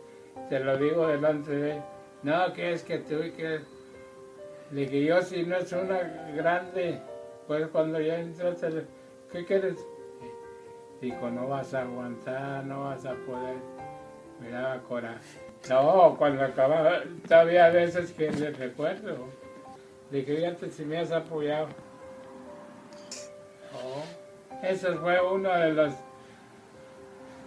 te 0.49 0.61
lo 0.61 0.77
digo 0.77 1.07
delante 1.07 1.53
de 1.53 1.83
No, 2.23 2.53
que 2.53 2.73
es 2.73 2.83
que 2.83 2.99
tú 2.99 3.21
que 3.37 3.61
le 4.73 4.83
dije 4.83 5.05
yo 5.05 5.23
si 5.23 5.43
no 5.45 5.57
es 5.57 5.73
una 5.73 5.99
grande, 6.35 7.01
pues 7.47 7.67
cuando 7.69 8.01
ya 8.01 8.21
entraste, 8.21 8.87
¿qué 9.33 9.45
quieres? 9.45 9.77
Dijo, 11.01 11.31
no 11.31 11.49
vas 11.49 11.73
a 11.75 11.83
aguantar, 11.83 12.65
no 12.65 12.85
vas 12.85 13.05
a 13.07 13.15
poder. 13.15 13.57
Me 14.41 14.51
daba 14.51 14.79
coraje. 14.83 15.41
No, 15.69 16.15
cuando 16.19 16.45
acababa, 16.45 17.03
todavía 17.27 17.67
a 17.67 17.71
veces 17.71 18.13
que 18.13 18.31
le 18.31 18.51
recuerdo. 18.51 19.17
Dije, 20.11 20.37
fíjate 20.37 20.71
si 20.71 20.85
me 20.85 20.99
has 20.99 21.11
apoyado. 21.13 21.69
Oh, 23.75 24.03
fue 25.01 25.21
uno 25.21 25.55
de 25.57 25.73
los 25.73 25.95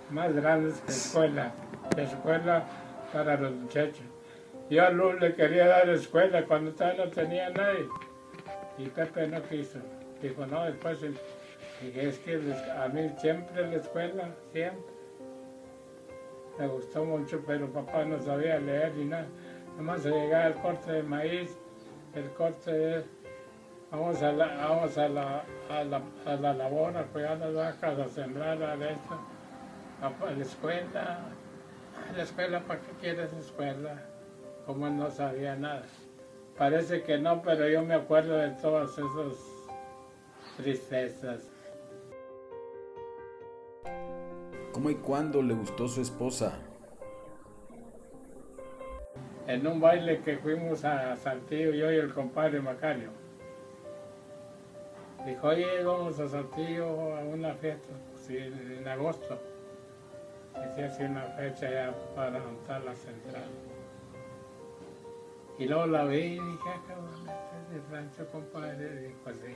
más 0.09 0.33
grandes 0.33 0.85
de 0.85 0.93
escuela, 0.93 1.51
de 1.95 2.03
escuela 2.03 2.63
para 3.11 3.37
los 3.37 3.51
muchachos. 3.51 4.12
Yo 4.73 4.83
a 4.83 4.89
Luz 4.89 5.21
le 5.21 5.35
quería 5.35 5.67
dar 5.67 5.87
escuela 5.89 6.43
cuando 6.45 6.71
todavía 6.71 7.05
no 7.05 7.11
tenía 7.11 7.47
nadie. 7.51 7.87
Y 8.79 8.87
Pepe 8.87 9.27
no 9.27 9.39
quiso. 9.43 9.77
Dijo, 10.19 10.47
no, 10.47 10.65
después 10.65 10.97
es 11.03 12.17
que 12.17 12.41
a 12.75 12.87
mí 12.87 13.07
siempre 13.19 13.67
la 13.67 13.75
escuela, 13.75 14.29
siempre. 14.51 14.81
Me 16.57 16.65
gustó 16.65 17.05
mucho, 17.05 17.43
pero 17.45 17.71
papá 17.71 18.03
no 18.03 18.19
sabía 18.23 18.57
leer 18.57 18.95
ni 18.95 19.05
nada. 19.05 19.27
Nomás 19.77 20.03
llegaba 20.03 20.47
el 20.47 20.55
corte 20.55 20.91
de 20.91 21.03
maíz, 21.03 21.55
el 22.15 22.31
corte 22.31 22.71
de... 22.71 23.03
Vamos 23.91 24.23
a 24.23 24.31
la, 24.31 24.55
vamos 24.55 24.97
a 24.97 25.07
la, 25.07 25.43
a 25.69 25.83
la, 25.83 26.01
a 26.25 26.35
la 26.35 26.53
labor, 26.55 26.97
a 26.97 27.03
cuidar 27.03 27.37
las 27.37 27.53
vacas, 27.53 27.99
a 27.99 28.09
sembrar, 28.09 28.63
a 28.63 28.73
esto, 28.73 29.19
a, 30.01 30.31
la 30.31 30.41
escuela. 30.41 31.19
A 32.09 32.17
la 32.17 32.23
escuela, 32.23 32.59
¿para 32.61 32.79
qué 32.79 32.91
quieres 32.99 33.31
escuela? 33.33 34.12
Como 34.65 34.89
no 34.89 35.11
sabía 35.11 35.55
nada. 35.55 35.83
Parece 36.57 37.03
que 37.03 37.17
no, 37.17 37.41
pero 37.41 37.67
yo 37.67 37.83
me 37.83 37.95
acuerdo 37.95 38.35
de 38.35 38.51
todas 38.51 38.91
esas 38.91 39.37
tristezas. 40.57 41.49
¿Cómo 44.71 44.89
y 44.89 44.95
cuándo 44.95 45.41
le 45.41 45.53
gustó 45.53 45.87
su 45.87 46.01
esposa? 46.01 46.59
En 49.47 49.67
un 49.67 49.81
baile 49.81 50.21
que 50.21 50.37
fuimos 50.37 50.85
a 50.85 51.15
Saltillo, 51.15 51.71
yo 51.71 51.91
y 51.91 51.97
el 51.97 52.13
compadre 52.13 52.61
Macario. 52.61 53.09
Dijo, 55.25 55.47
oye, 55.47 55.83
vamos 55.83 56.19
a 56.19 56.27
Saltillo 56.27 57.15
a 57.15 57.21
una 57.21 57.53
fiesta, 57.55 57.93
sí, 58.15 58.37
en 58.37 58.87
agosto. 58.87 59.39
Se 60.75 60.85
hacía 60.85 61.07
una 61.07 61.23
fecha 61.23 61.69
ya 61.69 61.93
para 62.15 62.39
montar 62.39 62.83
la 62.83 62.95
central. 62.95 63.43
Y 65.57 65.67
luego 65.67 65.85
la 65.85 66.05
vi 66.05 66.17
y 66.17 66.39
dije, 66.39 66.69
ah, 66.69 66.79
este 67.61 67.77
es 67.77 67.89
de 67.89 67.95
rancho, 67.95 68.27
compadre. 68.31 69.07
Dijo 69.07 69.29
así. 69.29 69.55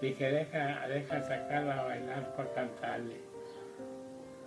Dije, 0.00 0.30
deja, 0.30 0.86
deja 0.88 1.22
sacarla 1.22 1.80
a 1.80 1.84
bailar 1.84 2.36
para 2.36 2.52
cantarle. 2.52 3.20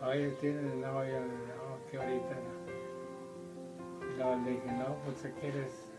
Oye, 0.03 0.29
¿tienes 0.41 0.75
novio? 0.75 1.21
No, 1.21 1.89
que 1.89 1.97
ahorita 1.97 2.35
no. 2.35 2.65
Y 4.11 4.17
luego 4.17 4.35
le 4.43 4.51
dije, 4.51 4.71
no, 4.73 4.95
pues 5.05 5.17
si 5.17 5.29
quieres 5.39 5.91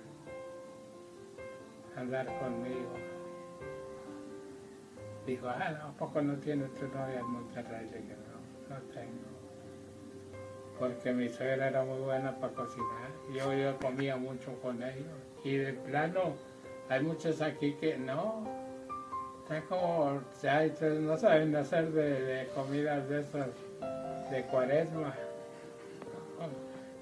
andar 1.97 2.27
conmigo. 2.39 2.93
Dijo, 5.27 5.49
ah, 5.49 5.71
no, 5.71 5.89
¿a 5.89 5.93
poco 5.97 6.23
no 6.23 6.37
tienes 6.37 6.73
tu 6.75 6.87
novia 6.87 7.19
en 7.19 7.27
Monterrey? 7.27 7.91
Le 7.91 7.99
dije, 7.99 8.17
no, 8.17 8.77
no 8.77 8.83
tengo. 8.93 9.36
Porque 10.79 11.13
mi 11.13 11.29
suegra 11.29 11.69
era 11.69 11.85
muy 11.85 11.99
buena 12.01 12.37
para 12.39 12.53
cocinar. 12.53 13.11
Yo, 13.35 13.53
yo 13.53 13.77
comía 13.79 14.17
mucho 14.17 14.53
con 14.61 14.83
ellos. 14.83 15.07
Y 15.45 15.57
de 15.57 15.73
plano, 15.73 16.35
hay 16.89 17.03
muchos 17.03 17.41
aquí 17.41 17.75
que 17.75 17.97
no. 17.97 18.45
Está 19.43 19.63
como, 19.63 20.21
no 21.01 21.17
saben 21.17 21.57
hacer 21.57 21.93
de, 21.93 22.21
de 22.21 22.49
comidas 22.49 23.09
de 23.09 23.21
esas 23.21 23.49
de 24.31 24.43
cuaresma. 24.45 25.15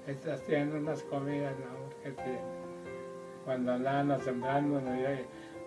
Estás 0.07 0.41
teniendo 0.43 0.77
unas 0.77 1.01
comidas, 1.03 1.53
¿no? 1.59 1.89
Que 2.03 2.39
cuando 3.43 3.73
andaban 3.73 4.19
sembrando, 4.21 4.81
¿no? 4.81 4.91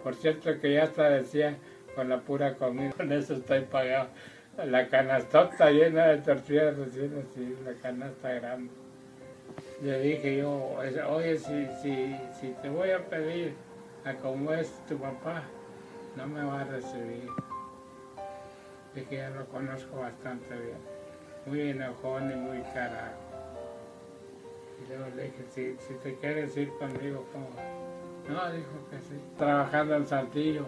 por 0.03 0.15
cierto 0.15 0.61
que 0.61 0.75
ya 0.75 0.85
hasta 0.85 1.11
decía, 1.11 1.57
con 1.95 2.09
la 2.09 2.21
pura 2.21 2.55
comida, 2.55 2.93
con 2.97 3.13
eso 3.13 3.35
estoy 3.35 3.63
pagado. 3.63 4.09
La 4.65 4.89
canastota 4.89 5.71
llena 5.71 6.07
de 6.09 6.19
tortillas 6.19 6.77
recién 6.77 7.25
así, 7.25 7.57
la 7.65 7.73
canasta 7.75 8.33
grande. 8.33 8.71
Le 9.83 10.01
dije 10.01 10.39
yo, 10.39 10.77
oye, 11.09 11.39
si, 11.39 11.67
si, 11.81 12.17
si 12.41 12.49
te 12.61 12.69
voy 12.69 12.91
a 12.91 12.99
pedir 12.99 13.55
a 14.05 14.15
como 14.15 14.53
es 14.53 14.71
tu 14.89 14.99
papá, 14.99 15.45
no 16.17 16.27
me 16.27 16.45
va 16.45 16.63
a 16.63 16.65
recibir. 16.65 17.29
Dije, 18.95 19.17
ya 19.17 19.31
lo 19.31 19.47
conozco 19.47 20.01
bastante 20.01 20.55
bien 20.55 20.99
muy 21.49 21.71
enojón 21.71 22.31
y 22.31 22.35
muy 22.35 22.63
carajo. 22.75 23.17
Y 24.81 24.89
luego 24.89 25.17
le 25.17 25.25
dije, 25.25 25.45
si, 25.51 25.77
si 25.87 25.95
te 25.95 26.15
quieres 26.17 26.57
ir 26.57 26.71
conmigo, 26.79 27.27
¿cómo? 27.33 27.49
No, 28.29 28.53
dijo 28.53 28.69
que 28.91 28.99
sí. 28.99 29.21
Trabajando 29.37 29.97
en 29.97 30.07
Saltillo. 30.07 30.67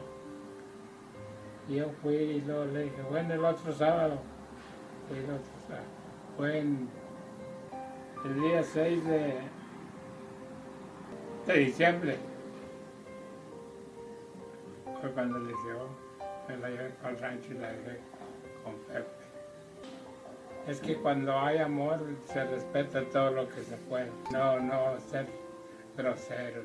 Y 1.71 1.77
yo 1.77 1.89
fui 2.03 2.15
y 2.15 2.41
luego 2.41 2.65
le 2.65 2.85
dije, 2.85 3.01
bueno, 3.09 3.33
el 3.33 3.45
otro 3.45 3.73
sábado. 3.73 4.19
Fui 5.09 5.19
el 5.19 5.25
otro 5.25 5.53
sábado. 5.69 5.87
Fue 6.37 6.59
en 6.59 6.89
el 8.25 8.41
día 8.43 8.63
6 8.65 9.05
de, 9.07 9.41
diciembre. 11.55 12.17
Fue 15.01 15.11
cuando 15.13 15.39
le 15.39 15.49
dije, 15.49 15.73
oh, 15.79 15.89
me 16.49 16.57
la 16.57 16.71
llevé 16.71 16.91
para 16.91 17.11
el 17.15 17.21
rancho 17.21 17.53
y 17.53 17.59
la 17.59 17.69
dejé 17.69 18.01
con 18.65 18.75
Pepe. 18.89 19.07
Es 20.67 20.81
que 20.81 20.97
cuando 20.97 21.39
hay 21.39 21.59
amor 21.59 22.01
se 22.27 22.45
respeta 22.45 23.05
todo 23.13 23.31
lo 23.31 23.49
que 23.49 23.63
se 23.63 23.77
puede. 23.77 24.11
No, 24.33 24.59
no 24.59 24.99
ser 25.09 25.27
grosero. 25.97 26.63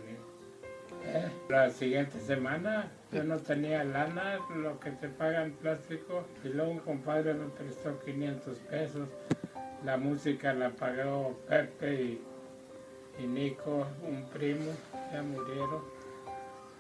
¿Eh? 1.03 1.29
La 1.47 1.69
siguiente 1.69 2.19
semana 2.19 2.91
yo 3.15 3.23
no 3.23 3.37
tenía 3.37 3.81
lana, 3.85 4.39
lo 4.53 4.77
que 4.77 4.91
te 4.91 5.07
pagan 5.07 5.51
plástico, 5.53 6.25
y 6.43 6.49
luego 6.49 6.71
un 6.71 6.79
compadre 6.79 7.33
me 7.33 7.47
prestó 7.47 7.97
500 7.99 8.57
pesos. 8.59 9.07
La 9.85 9.95
música 9.95 10.53
la 10.53 10.71
pagó 10.71 11.39
Pepe 11.47 11.93
y, 11.93 12.21
y 13.19 13.25
Nico, 13.25 13.87
un 14.05 14.25
primo, 14.33 14.73
ya 15.13 15.23
murieron. 15.23 15.81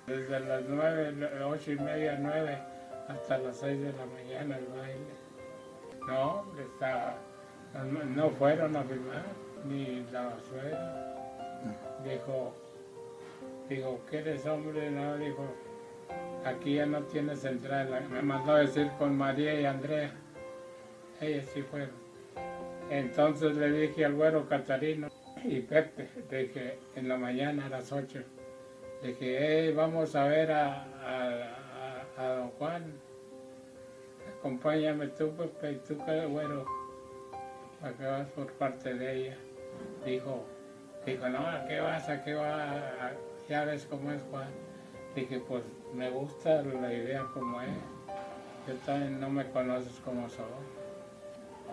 Desde 0.07 0.41
las 0.41 0.63
nueve, 0.67 1.13
ocho 1.45 1.71
y 1.71 1.79
media, 1.79 2.17
nueve, 2.19 2.57
hasta 3.07 3.37
las 3.37 3.55
seis 3.55 3.79
de 3.79 3.93
la 3.93 4.05
mañana 4.05 4.57
el 4.57 4.65
baile. 4.65 5.15
No, 6.05 6.43
está, 6.59 7.15
no 8.13 8.29
fueron 8.31 8.75
a 8.75 8.83
firmar, 8.83 9.23
ni 9.63 10.05
la 10.11 10.35
suegra. 10.49 11.15
Dijo, 12.03 12.53
dijo, 13.69 14.01
¿qué 14.09 14.17
eres 14.17 14.45
hombre? 14.45 14.91
No, 14.91 15.17
dijo, 15.17 15.45
aquí 16.45 16.75
ya 16.75 16.85
no 16.85 17.03
tienes 17.03 17.43
entrada. 17.43 17.99
Me 18.09 18.21
mandó 18.21 18.53
a 18.53 18.59
decir 18.59 18.89
con 18.97 19.17
María 19.17 19.59
y 19.59 19.65
Andrea. 19.65 20.11
Ellas 21.19 21.45
sí 21.53 21.61
fueron. 21.61 21.91
Entonces 22.89 23.57
le 23.57 23.71
dije 23.71 24.05
al 24.05 24.13
güero 24.13 24.47
Catarino 24.47 25.09
y 25.43 25.59
Pepe, 25.59 26.07
dije, 26.29 26.79
en 26.95 27.09
la 27.09 27.17
mañana 27.17 27.65
a 27.65 27.69
las 27.69 27.91
8, 27.91 28.19
dije, 29.03 29.37
hey, 29.39 29.73
vamos 29.75 30.15
a 30.15 30.27
ver 30.27 30.51
a, 30.51 30.83
a, 31.03 32.05
a 32.17 32.27
don 32.35 32.49
Juan 32.51 33.05
acompáñame 34.45 35.07
tú, 35.07 35.31
Pepe, 35.35 35.71
y 35.71 35.75
tú, 35.77 35.95
bueno, 36.29 36.65
qué 37.97 38.05
vas 38.05 38.27
por 38.29 38.51
parte 38.53 38.93
de 38.93 39.13
ella. 39.13 39.37
Dijo, 40.05 40.45
dijo, 41.03 41.27
no, 41.29 41.47
¿a 41.47 41.65
qué 41.67 41.79
vas? 41.79 42.07
¿A 42.07 42.23
qué 42.23 42.35
vas? 42.35 43.13
Ya 43.49 43.65
ves 43.65 43.87
cómo 43.89 44.11
es 44.11 44.21
Juan. 44.29 44.64
Dije, 45.15 45.39
pues 45.39 45.63
me 45.93 46.09
gusta 46.09 46.61
la 46.61 46.93
idea 46.93 47.25
como 47.33 47.61
es. 47.61 47.69
Yo 48.67 48.73
también 48.85 49.19
no 49.19 49.29
me 49.29 49.49
conoces 49.51 49.99
como 50.01 50.27
soy. 50.29 50.45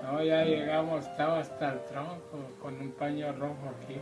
No, 0.03 0.23
ya 0.23 0.45
llegamos, 0.45 1.07
estaba 1.07 1.41
hasta 1.41 1.73
el 1.73 1.85
tronco 1.85 2.39
con 2.61 2.81
un 2.81 2.93
paño 2.93 3.33
rojo 3.33 3.71
aquí 3.77 4.01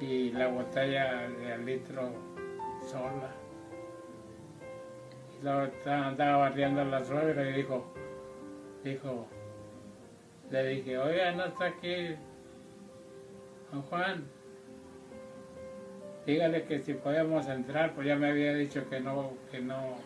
y 0.00 0.30
la 0.30 0.48
botella 0.48 1.28
de 1.28 1.58
litro 1.58 2.10
sola 2.82 3.42
andaba 5.86 6.36
barriendo 6.36 6.84
la 6.84 7.04
suegra 7.04 7.48
y 7.48 7.52
dijo, 7.52 7.84
dijo, 8.84 9.26
le 10.50 10.66
dije, 10.68 10.98
oiga, 10.98 11.32
no 11.32 11.46
está 11.46 11.66
aquí 11.66 12.16
Juan. 13.88 14.28
Dígale 16.26 16.64
que 16.64 16.78
si 16.78 16.94
podemos 16.94 17.46
entrar, 17.48 17.94
pues 17.94 18.06
ya 18.06 18.16
me 18.16 18.30
había 18.30 18.54
dicho 18.54 18.88
que 18.88 19.00
no, 19.00 19.32
que 19.50 19.60
no. 19.60 19.96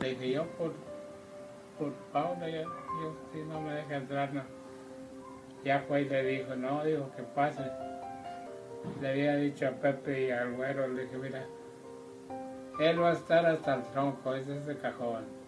Le 0.00 0.10
dije 0.10 0.32
yo 0.32 0.46
por, 0.58 0.72
por 1.78 1.92
Paula, 2.12 2.48
yo, 2.48 2.64
si 3.32 3.38
no 3.42 3.60
me 3.60 3.74
deja 3.74 3.96
entrar, 3.96 4.32
no. 4.34 4.42
Ya 5.64 5.80
fue 5.86 6.02
y 6.02 6.08
le 6.08 6.24
dijo, 6.24 6.56
no, 6.56 6.84
dijo 6.84 7.10
que 7.16 7.22
pase. 7.22 7.62
Le 9.00 9.08
había 9.08 9.36
dicho 9.36 9.68
a 9.68 9.70
Pepe 9.72 10.26
y 10.26 10.30
al 10.30 10.54
güero, 10.54 10.88
le 10.88 11.02
dije, 11.02 11.16
mira, 11.18 11.44
él 12.80 13.00
va 13.00 13.10
a 13.10 13.12
estar 13.12 13.44
hasta 13.46 13.74
el 13.74 13.82
tronco, 13.92 14.34
ese 14.34 14.56
es 14.56 14.66
de 14.66 14.76
cajón. 14.76 15.39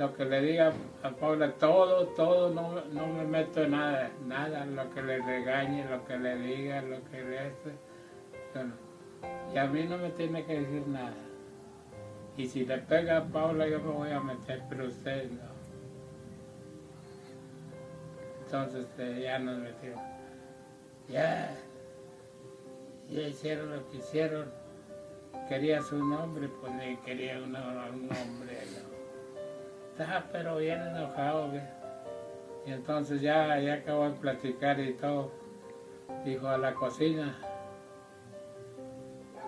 Lo 0.00 0.14
que 0.14 0.24
le 0.24 0.40
diga 0.40 0.72
a 1.02 1.10
Paula, 1.10 1.52
todo, 1.58 2.06
todo, 2.16 2.48
no, 2.48 2.82
no 2.86 3.06
me 3.06 3.22
meto 3.22 3.64
en 3.64 3.72
nada, 3.72 4.10
nada, 4.26 4.64
lo 4.64 4.88
que 4.94 5.02
le 5.02 5.20
regañe, 5.20 5.84
lo 5.84 6.02
que 6.06 6.16
le 6.16 6.36
diga, 6.36 6.80
lo 6.80 7.04
que 7.10 7.22
le 7.22 7.38
hace. 7.38 7.72
Bueno, 8.54 8.72
y 9.52 9.58
a 9.58 9.66
mí 9.66 9.82
no 9.84 9.98
me 9.98 10.08
tiene 10.12 10.42
que 10.46 10.58
decir 10.58 10.88
nada. 10.88 11.12
Y 12.34 12.46
si 12.46 12.64
le 12.64 12.78
pega 12.78 13.18
a 13.18 13.24
Paula, 13.26 13.68
yo 13.68 13.78
me 13.80 13.92
voy 13.92 14.10
a 14.10 14.20
meter, 14.20 14.62
pero 14.70 14.86
usted 14.86 15.30
no. 15.32 15.50
Entonces 18.46 18.86
este, 18.86 19.20
ya 19.20 19.38
nos 19.38 19.58
metimos. 19.58 20.02
Ya, 21.10 21.54
ya 23.10 23.20
hicieron 23.20 23.70
lo 23.76 23.86
que 23.90 23.98
hicieron. 23.98 24.50
Quería 25.46 25.82
su 25.82 26.02
nombre, 26.02 26.48
pues 26.48 26.72
quería 27.04 27.36
un 27.36 27.52
nombre. 27.52 28.56
Pero 30.32 30.56
bien 30.56 30.80
enojado. 30.80 31.50
Y 32.66 32.72
entonces 32.72 33.20
ya, 33.20 33.58
ya 33.58 33.74
acabó 33.74 34.04
de 34.04 34.16
platicar 34.16 34.80
y 34.80 34.92
todo. 34.94 35.30
Dijo 36.24 36.48
a 36.48 36.58
la 36.58 36.74
cocina. 36.74 37.36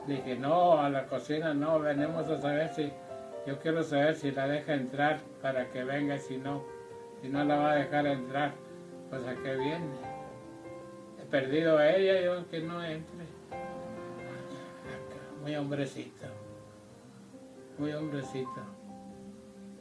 Dije, 0.07 0.37
no, 0.37 0.81
a 0.81 0.91
la 0.91 1.07
cocina 1.07 1.55
no, 1.55 1.79
venimos 1.79 2.29
a 2.29 2.41
saber 2.41 2.69
si, 2.75 2.93
yo 3.47 3.59
quiero 3.61 3.85
saber 3.85 4.17
si 4.17 4.33
la 4.33 4.49
deja 4.49 4.75
entrar 4.75 5.21
para 5.41 5.71
que 5.71 5.85
venga, 5.85 6.19
si 6.19 6.39
no, 6.39 6.65
si 7.21 7.29
no 7.29 7.45
la 7.45 7.57
va 7.57 7.73
a 7.73 7.77
dejar 7.77 8.07
entrar, 8.07 8.53
pues 9.11 9.25
a 9.25 9.35
qué 9.37 9.55
viene. 9.55 9.95
He 11.21 11.25
perdido 11.27 11.79
a 11.79 11.89
ella, 11.89 12.21
yo 12.21 12.49
que 12.49 12.61
no 12.61 12.83
entre. 12.85 13.27
Muy 15.41 15.55
hombrecito, 15.55 16.27
muy 17.79 17.93
hombrecito. 17.93 18.82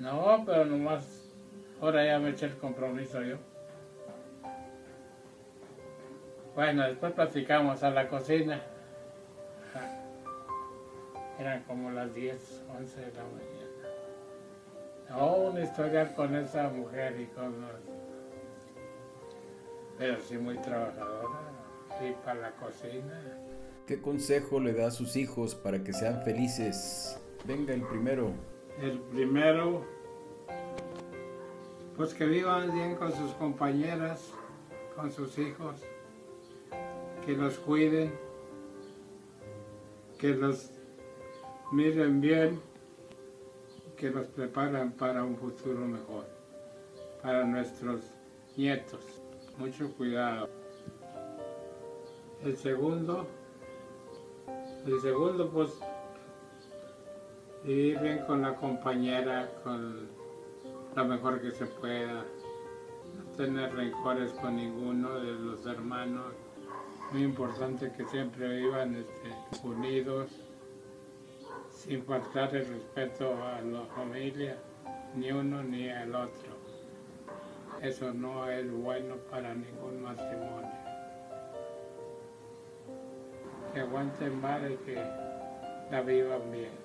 No, 0.02 0.44
pero 0.48 0.66
nomás, 0.66 1.32
ahora 1.80 2.04
ya 2.04 2.18
me 2.18 2.32
eché 2.32 2.48
el 2.48 2.58
compromiso 2.58 3.22
yo. 3.22 3.38
Bueno, 6.56 6.88
después 6.88 7.14
platicamos 7.14 7.84
a 7.84 7.92
la 7.92 8.10
cocina. 8.10 8.64
Eran 11.40 11.64
como 11.64 11.92
las 11.92 12.16
10, 12.16 12.64
11 12.80 13.00
de 13.00 13.12
la 13.14 13.24
mañana. 13.24 13.52
No, 15.10 15.36
una 15.36 15.62
historia 15.62 16.16
con 16.16 16.36
esa 16.36 16.70
mujer 16.70 17.20
y 17.20 17.26
con 17.28 17.54
Pero 20.00 20.20
sí 20.20 20.38
muy 20.38 20.58
trabajadora, 20.58 21.40
sí 22.00 22.16
para 22.26 22.42
la 22.42 22.52
cocina. 22.54 23.22
¿Qué 23.86 24.02
consejo 24.02 24.60
le 24.60 24.74
da 24.74 24.88
a 24.88 24.92
sus 24.92 25.16
hijos 25.16 25.54
para 25.54 25.84
que 25.84 25.94
sean 25.94 26.24
felices? 26.24 27.20
Venga 27.46 27.74
el 27.74 27.84
primero. 27.84 28.51
El 28.80 29.00
primero, 29.00 29.84
pues 31.98 32.14
que 32.14 32.26
vivan 32.26 32.74
bien 32.74 32.96
con 32.96 33.12
sus 33.12 33.32
compañeras, 33.34 34.32
con 34.96 35.12
sus 35.12 35.38
hijos, 35.38 35.76
que 37.26 37.34
los 37.34 37.60
cuiden, 37.60 38.12
que 40.18 40.30
los 40.36 40.72
miren 41.72 42.22
bien, 42.22 42.62
que 43.98 44.10
los 44.10 44.26
preparan 44.28 44.92
para 44.94 45.24
un 45.24 45.38
futuro 45.38 45.86
mejor, 45.86 46.26
para 47.22 47.44
nuestros 47.46 48.02
nietos. 48.58 49.22
Mucho 49.58 49.94
cuidado. 49.96 50.50
El 52.44 52.58
segundo, 52.58 53.28
el 54.88 55.00
segundo 55.02 55.52
pues 55.52 55.72
vivir 57.64 58.00
bien 58.00 58.20
con 58.26 58.42
la 58.42 58.56
compañera, 58.56 59.50
con 59.64 60.10
lo 60.96 61.06
mejor 61.06 61.42
que 61.42 61.52
se 61.52 61.66
pueda, 61.66 62.26
no 63.16 63.24
tener 63.38 63.74
rencores 63.74 64.32
con 64.34 64.56
ninguno 64.56 65.20
de 65.20 65.34
los 65.34 65.66
hermanos. 65.66 66.34
Muy 67.12 67.24
importante 67.24 67.92
que 67.92 68.06
siempre 68.06 68.58
vivan 68.58 68.96
este, 68.96 69.68
unidos 69.68 70.32
sin 71.70 72.04
faltar 72.04 72.56
el 72.56 72.68
respeto 72.68 73.34
a 73.44 73.62
la 73.62 73.86
familia, 73.96 74.58
ni 75.16 75.32
uno 75.32 75.62
ni 75.64 75.90
el 75.90 76.16
otro. 76.16 76.62
Eso 77.82 78.14
no 78.14 78.50
es 78.50 78.72
bueno 78.72 79.16
para 79.30 79.54
ningún 79.54 80.04
matrimonio. 80.04 80.70
Que 83.74 83.80
aguanten 83.80 84.40
mal 84.40 84.72
y 84.72 84.76
que 84.86 85.04
la 85.90 86.02
vivan 86.02 86.52
bien. 86.52 86.81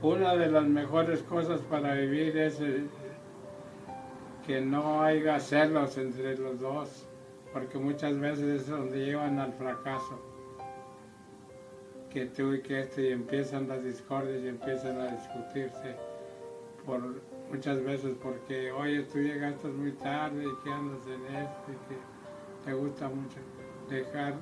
Una 0.00 0.36
de 0.36 0.46
las 0.46 0.64
mejores 0.64 1.22
cosas 1.24 1.60
para 1.62 1.94
vivir 1.94 2.36
es 2.38 2.60
eh, 2.60 2.86
que 4.46 4.60
no 4.60 5.02
haya 5.02 5.40
celos 5.40 5.98
entre 5.98 6.38
los 6.38 6.60
dos, 6.60 7.08
porque 7.52 7.78
muchas 7.78 8.16
veces 8.20 8.62
es 8.62 8.68
donde 8.68 9.04
llevan 9.04 9.40
al 9.40 9.52
fracaso. 9.54 10.20
Que 12.10 12.26
tú 12.26 12.54
y 12.54 12.62
que 12.62 12.82
esto 12.82 13.00
y 13.00 13.08
empiezan 13.08 13.66
las 13.66 13.82
discordias 13.82 14.40
y 14.44 14.48
empiezan 14.48 15.00
a 15.00 15.08
discutirse 15.08 15.96
por 16.86 17.02
muchas 17.50 17.82
veces 17.82 18.16
porque 18.22 18.70
oye 18.70 19.02
tú 19.02 19.18
llegaste 19.18 19.68
muy 19.68 19.92
tarde 19.92 20.44
y 20.44 20.64
que 20.64 20.70
andas 20.70 21.06
en 21.06 21.36
esto 21.36 21.64
y 21.68 21.88
que 21.88 22.64
te 22.64 22.72
gusta 22.74 23.08
mucho 23.08 23.38
dejar 23.88 24.34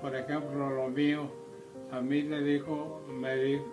por 0.00 0.14
ejemplo 0.14 0.70
lo 0.70 0.88
mío 0.88 1.45
a 1.90 2.00
mí 2.00 2.22
le 2.22 2.42
dijo 2.42 3.02
me 3.08 3.36
dijo 3.36 3.64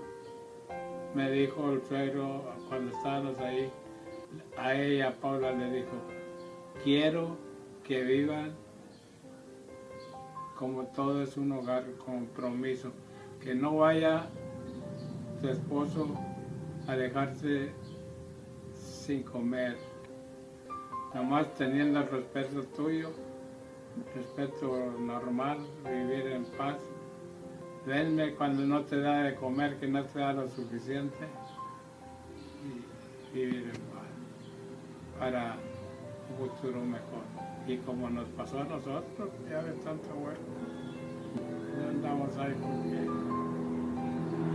me 1.15 1.31
dijo 1.31 1.81
cuando 2.69 2.91
estábamos 2.95 3.39
ahí 3.39 3.71
a 4.57 4.73
ella 4.73 5.15
Paula 5.21 5.51
le 5.51 5.71
dijo 5.71 5.95
quiero 6.83 7.37
que 7.83 8.03
vivan 8.03 8.63
como 10.63 10.85
todo 10.85 11.21
es 11.23 11.35
un 11.35 11.51
hogar 11.51 11.83
compromiso, 12.05 12.91
que 13.41 13.53
no 13.53 13.77
vaya 13.77 14.27
tu 15.41 15.49
esposo 15.49 16.07
a 16.87 16.95
dejarse 16.95 17.71
sin 18.73 19.23
comer, 19.23 19.77
nomás 21.13 21.53
teniendo 21.55 21.99
el 21.99 22.07
respeto 22.07 22.63
tuyo, 22.77 23.09
respeto 24.15 24.93
normal, 24.99 25.57
vivir 25.83 26.27
en 26.27 26.45
paz. 26.57 26.77
Venme 27.85 28.33
cuando 28.35 28.63
no 28.65 28.81
te 28.83 28.99
da 29.01 29.23
de 29.23 29.35
comer, 29.35 29.77
que 29.77 29.87
no 29.87 30.03
te 30.05 30.19
da 30.19 30.31
lo 30.31 30.47
suficiente, 30.47 31.27
y 33.33 33.45
paz, 33.91 35.19
para 35.19 35.57
un 36.29 36.49
futuro 36.49 36.79
mejor. 36.81 37.23
Y 37.67 37.77
como 37.77 38.09
nos 38.09 38.29
pasó 38.29 38.61
a 38.61 38.63
nosotros, 38.63 39.29
ya 39.49 39.61
de 39.63 39.73
tanto 39.83 40.13
bueno, 40.15 40.39
andamos 41.89 42.37
ahí 42.37 42.55
porque, 42.61 43.07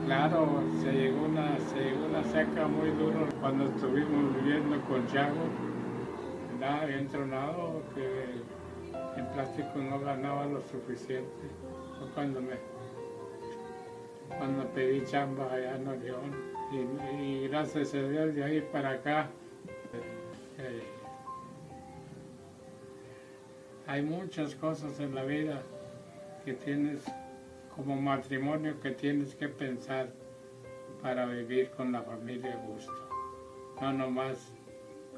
claro, 0.06 0.62
se 0.82 0.92
llegó, 0.92 1.26
una, 1.26 1.58
se 1.58 1.80
llegó 1.80 2.06
una 2.06 2.24
seca 2.24 2.66
muy 2.66 2.90
dura 2.92 3.26
cuando 3.40 3.66
estuvimos 3.66 4.36
viviendo 4.36 4.80
con 4.82 5.06
Chago, 5.08 5.48
nada 6.58 6.86
bien 6.86 7.08
que 7.94 9.20
el 9.20 9.26
plástico 9.34 9.78
no 9.78 10.00
ganaba 10.00 10.46
lo 10.46 10.62
suficiente. 10.62 11.50
Cuando 12.14 12.40
me 12.40 12.54
cuando 14.36 14.66
pedí 14.68 15.04
chamba 15.04 15.52
allá 15.52 15.76
en 15.76 15.88
Orión 15.88 16.48
y, 17.18 17.48
gracias 17.48 17.94
a 17.94 18.02
Dios 18.02 18.34
de 18.34 18.44
ahí 18.44 18.60
para 18.72 18.90
acá 18.90 19.28
eh, 20.58 20.82
hay 23.86 24.02
muchas 24.02 24.54
cosas 24.54 25.00
en 25.00 25.14
la 25.14 25.24
vida 25.24 25.62
que 26.44 26.52
tienes 26.54 27.04
como 27.74 27.96
matrimonio 27.96 28.80
que 28.80 28.90
tienes 28.90 29.34
que 29.34 29.48
pensar 29.48 30.08
para 31.00 31.26
vivir 31.26 31.70
con 31.70 31.92
la 31.92 32.02
familia 32.02 32.56
gusto. 32.66 32.92
No 33.80 33.92
nomás, 33.92 34.52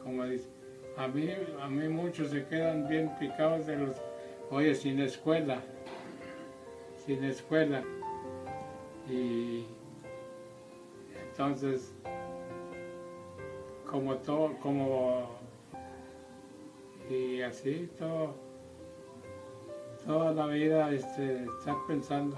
como 0.02 0.24
dice, 0.26 0.48
a 0.96 1.08
mí, 1.08 1.30
a 1.60 1.68
mí 1.68 1.88
muchos 1.88 2.30
se 2.30 2.44
quedan 2.44 2.88
bien 2.88 3.10
picados 3.18 3.66
de 3.66 3.76
los, 3.76 3.96
oye, 4.50 4.74
sin 4.74 5.00
escuela, 5.00 5.62
sin 7.06 7.24
escuela. 7.24 7.82
Y 9.10 9.66
entonces, 11.28 11.94
como 13.90 14.16
todo, 14.16 14.56
como, 14.60 15.26
y 17.10 17.42
así 17.42 17.90
todo 17.98 18.50
toda 20.06 20.32
la 20.32 20.46
vida 20.46 20.90
este, 20.90 21.44
estar 21.44 21.76
pensando. 21.86 22.36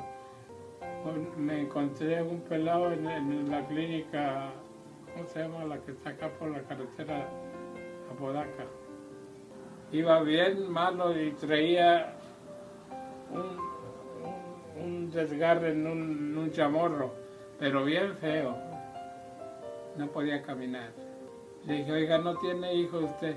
Me 1.37 1.63
encontré 1.63 2.23
un 2.23 2.41
pelado 2.41 2.93
en, 2.93 3.51
la 3.51 3.67
clínica, 3.67 4.51
¿cómo 5.13 5.27
se 5.27 5.41
llama? 5.41 5.65
La 5.65 5.79
que 5.79 5.93
está 5.93 6.11
acá 6.11 6.31
por 6.39 6.51
la 6.51 6.63
carretera 6.63 7.29
a 8.11 8.15
Podaca. 8.19 8.67
Iba 9.91 10.23
bien 10.23 10.71
malo 10.71 11.21
y 11.21 11.33
traía 11.33 12.15
un, 13.33 13.72
desgarre 15.11 15.73
en 15.73 15.87
un, 15.87 16.51
chamorro, 16.53 17.13
pero 17.59 17.85
bien 17.85 18.17
feo. 18.17 18.57
no 19.97 20.07
podía 20.09 20.43
caminar. 20.43 20.91
Le 21.67 21.75
dije, 21.75 21.93
oiga, 21.93 22.19
¿no 22.19 22.37
tiene 22.39 22.75
hijo 22.75 22.99
usted? 22.99 23.37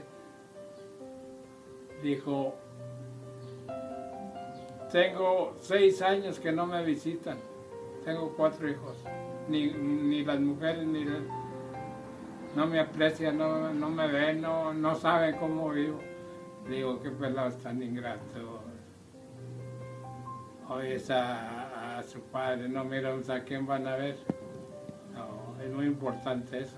Dijo, 2.02 2.56
tengo 4.92 5.56
seis 5.60 6.02
años 6.02 6.40
que 6.40 6.52
no 6.52 6.66
me 6.66 6.84
visitan. 6.84 7.38
Tengo 8.04 8.34
cuatro 8.36 8.70
hijos. 8.70 8.98
Ni, 9.48 9.68
ni 9.68 10.24
las 10.24 10.40
mujeres 10.40 10.86
ni 10.86 11.06
no 12.56 12.66
me 12.68 12.80
aprecian, 12.80 13.38
no, 13.38 13.74
no 13.74 13.90
me 13.90 14.08
ven, 14.08 14.42
no, 14.42 14.74
no 14.74 14.96
saben 14.96 15.36
cómo 15.38 15.70
vivo. 15.72 16.00
Digo, 16.70 17.02
qué 17.02 17.12
pelado 17.12 17.52
tan 17.58 17.84
ingrato. 17.84 18.55
Oye, 20.68 21.00
a, 21.14 22.00
a, 22.00 22.04
su 22.04 22.20
padre, 22.22 22.68
no 22.68 22.84
miran 22.84 23.22
a 23.30 23.44
quién 23.44 23.68
van 23.68 23.86
a 23.86 23.98
ver. 23.98 24.18
No, 25.14 25.64
es 25.64 25.72
muy 25.72 25.86
importante 25.86 26.60
eso. 26.60 26.78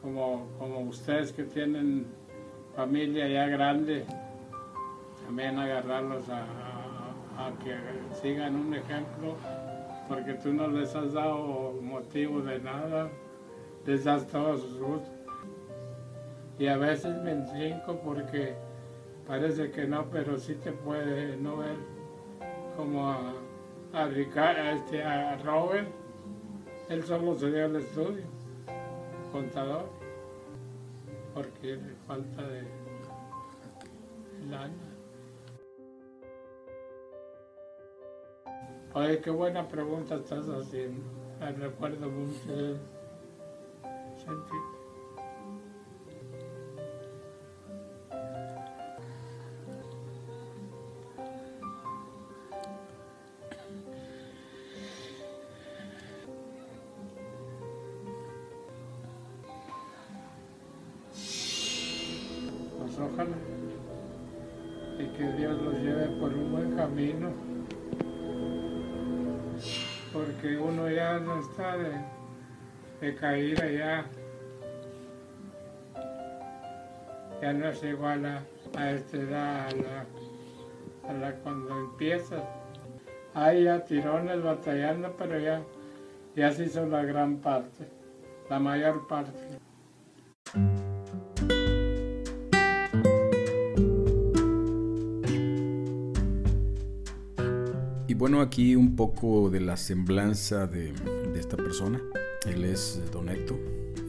Como, 0.00 0.48
como 0.58 0.80
ustedes 0.80 1.32
que 1.32 1.44
tienen 1.44 2.06
familia 2.74 3.28
ya 3.28 3.46
grande, 3.46 4.04
también 5.24 5.56
agarrarlos 5.60 6.28
a, 6.28 6.46
que 7.62 7.76
sigan 8.20 8.56
un 8.56 8.74
ejemplo, 8.74 9.36
porque 10.08 10.34
tú 10.34 10.52
no 10.52 10.66
les 10.66 10.94
has 10.96 11.12
dado 11.12 11.78
motivo 11.80 12.42
de 12.42 12.58
nada, 12.58 13.10
les 13.86 14.04
das 14.04 14.26
todos 14.26 14.60
sus 14.60 14.80
gustos. 14.80 15.14
Y 16.58 16.66
a 16.66 16.76
veces 16.76 17.16
me 17.22 17.30
encinco 17.30 18.00
porque 18.04 18.54
parece 19.24 19.70
que 19.70 19.86
no, 19.86 20.10
pero 20.10 20.36
sí 20.36 20.56
te 20.56 20.72
puede 20.72 21.36
no 21.36 21.58
ver 21.58 21.99
como 22.80 23.10
a, 23.10 23.34
a, 23.92 24.04
a, 24.04 24.72
este, 24.72 25.04
a 25.04 25.36
Robert, 25.44 25.88
él 26.88 27.04
solo 27.04 27.34
se 27.34 27.50
dio 27.50 27.66
el 27.66 27.76
estudio, 27.76 28.24
contador, 29.30 29.84
porque 31.34 31.76
le 31.76 31.94
falta 32.06 32.42
de 32.42 32.62
lana. 34.48 34.72
Oye, 38.94 39.20
qué 39.20 39.30
buena 39.30 39.68
pregunta 39.68 40.14
estás 40.14 40.46
haciendo. 40.48 41.02
Me 41.38 41.52
recuerdo 41.52 42.08
mucho 42.08 42.56
de 42.56 42.76
Pues 43.82 44.79
porque 70.12 70.56
uno 70.58 70.90
ya 70.90 71.18
no 71.18 71.38
está 71.38 71.76
de, 71.76 71.92
de 73.00 73.14
caída 73.14 73.70
ya. 73.70 74.06
Ya 77.40 77.52
no 77.52 77.68
es 77.68 77.82
igual 77.82 78.26
a, 78.26 78.90
esta 78.90 79.16
edad, 79.16 79.66
a 79.66 79.72
la, 79.72 80.06
a 81.08 81.12
la 81.14 81.34
cuando 81.36 81.78
empiezas. 81.78 82.42
Hay 83.34 83.64
ya 83.64 83.84
tirones 83.84 84.42
batallando, 84.42 85.14
pero 85.16 85.38
ya, 85.38 85.62
ya 86.34 86.52
se 86.52 86.64
hizo 86.64 86.84
la 86.86 87.04
gran 87.04 87.36
parte, 87.38 87.88
la 88.50 88.58
mayor 88.58 89.06
parte. 89.06 89.58
Bueno, 98.20 98.42
aquí 98.42 98.76
un 98.76 98.96
poco 98.96 99.48
de 99.48 99.60
la 99.60 99.78
semblanza 99.78 100.66
de, 100.66 100.92
esta 101.36 101.56
persona. 101.56 102.02
Él 102.44 102.64
es 102.66 103.00
Don. 103.10 103.30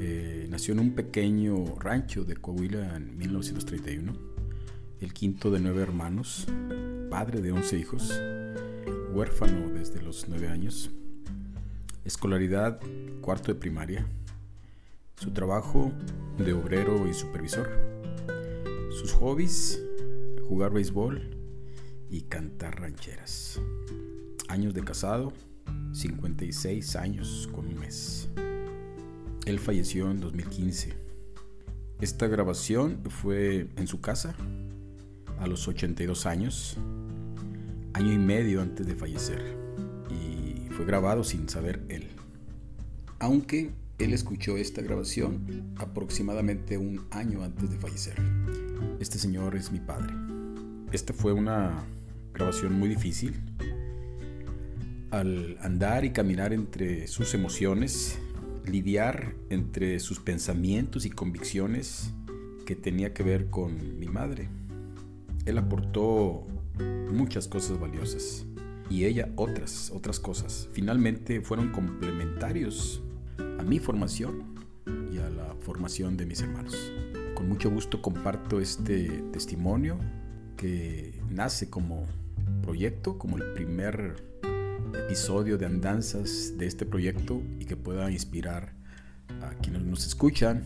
Eh, 0.02 0.48
nació 0.50 0.74
en 0.74 0.82
un 0.82 0.92
pequeño 0.96 1.76
rancho 1.80 2.26
de 2.26 2.36
Coahuila 2.36 2.98
en 2.98 3.18
1931. 3.18 4.12
El 5.00 5.14
quinto 5.14 5.50
de 5.50 5.62
nueve 5.62 5.82
hermanos, 5.82 6.46
padre 7.10 7.42
de 7.42 7.54
once 7.54 7.78
hijos, 7.78 8.14
huérfano 9.14 9.70
desde 9.70 10.02
los 10.02 10.28
nueve 10.28 10.50
años. 10.50 10.92
Escolaridad 12.04 12.82
cuarto 13.22 13.54
de 13.54 13.60
primaria. 13.60 14.06
Su 15.16 15.32
trabajo 15.32 15.94
de 16.38 16.52
obrero 16.52 17.08
y 17.08 17.14
supervisor. 17.14 17.70
Sus 18.90 19.14
hobbies, 19.14 19.82
jugar 20.50 20.74
béisbol 20.74 21.41
y 22.12 22.22
cantar 22.24 22.80
rancheras 22.80 23.60
años 24.52 24.74
de 24.74 24.84
casado, 24.84 25.32
56 25.94 26.98
años 26.98 27.50
con 27.54 27.68
un 27.68 27.80
mes. 27.80 28.28
Él 29.46 29.60
falleció 29.60 30.12
en 30.12 30.20
2015. 30.20 30.94
Esta 32.02 32.28
grabación 32.28 33.00
fue 33.10 33.70
en 33.78 33.88
su 33.88 34.02
casa 34.02 34.36
a 35.40 35.48
los 35.48 35.68
82 35.68 36.26
años, 36.26 36.78
año 37.94 38.12
y 38.12 38.18
medio 38.18 38.62
antes 38.62 38.86
de 38.86 38.96
fallecer, 38.96 39.58
y 40.10 40.70
fue 40.72 40.86
grabado 40.86 41.24
sin 41.24 41.48
saber 41.48 41.86
él. 41.88 42.10
Aunque 43.20 43.72
él 44.00 44.14
escuchó 44.14 44.58
esta 44.58 44.82
grabación 44.82 45.74
aproximadamente 45.78 46.78
un 46.78 47.06
año 47.12 47.44
antes 47.44 47.70
de 47.70 47.78
fallecer. 47.78 48.16
Este 49.00 49.18
señor 49.18 49.56
es 49.56 49.72
mi 49.72 49.80
padre. 49.80 50.14
Esta 50.92 51.14
fue 51.14 51.32
una 51.32 51.86
grabación 52.34 52.74
muy 52.74 52.90
difícil 52.90 53.34
al 55.12 55.58
andar 55.62 56.06
y 56.06 56.12
caminar 56.12 56.54
entre 56.54 57.08
sus 57.08 57.34
emociones, 57.34 58.18
lidiar 58.66 59.36
entre 59.50 60.00
sus 60.00 60.20
pensamientos 60.20 61.06
y 61.06 61.10
convicciones 61.10 62.14
que 62.66 62.76
tenía 62.76 63.14
que 63.14 63.24
ver 63.24 63.50
con 63.50 64.00
mi 64.00 64.08
madre. 64.08 64.50
Él 65.46 65.58
aportó 65.58 66.48
muchas 67.12 67.48
cosas 67.48 67.80
valiosas 67.80 68.46
y 68.90 69.06
ella 69.06 69.30
otras, 69.36 69.92
otras 69.94 70.20
cosas. 70.20 70.70
Finalmente 70.72 71.42
fueron 71.42 71.72
complementarios 71.72 73.02
a 73.38 73.64
mi 73.64 73.80
formación 73.80 74.56
y 75.12 75.18
a 75.18 75.30
la 75.30 75.56
formación 75.60 76.16
de 76.16 76.26
mis 76.26 76.42
hermanos. 76.42 76.92
Con 77.36 77.50
mucho 77.50 77.70
gusto 77.70 78.02
comparto 78.02 78.62
este 78.62 79.24
testimonio 79.34 79.98
que 80.56 81.20
nace 81.30 81.70
como 81.70 82.06
proyecto, 82.62 83.18
como 83.18 83.38
el 83.38 83.54
primer 83.54 84.16
episodio 85.06 85.58
de 85.58 85.66
andanzas 85.66 86.54
de 86.58 86.66
este 86.66 86.86
proyecto 86.86 87.42
y 87.60 87.66
que 87.66 87.76
pueda 87.76 88.12
inspirar 88.12 88.74
a 89.42 89.50
quienes 89.62 89.84
nos 89.84 90.06
escuchan 90.06 90.64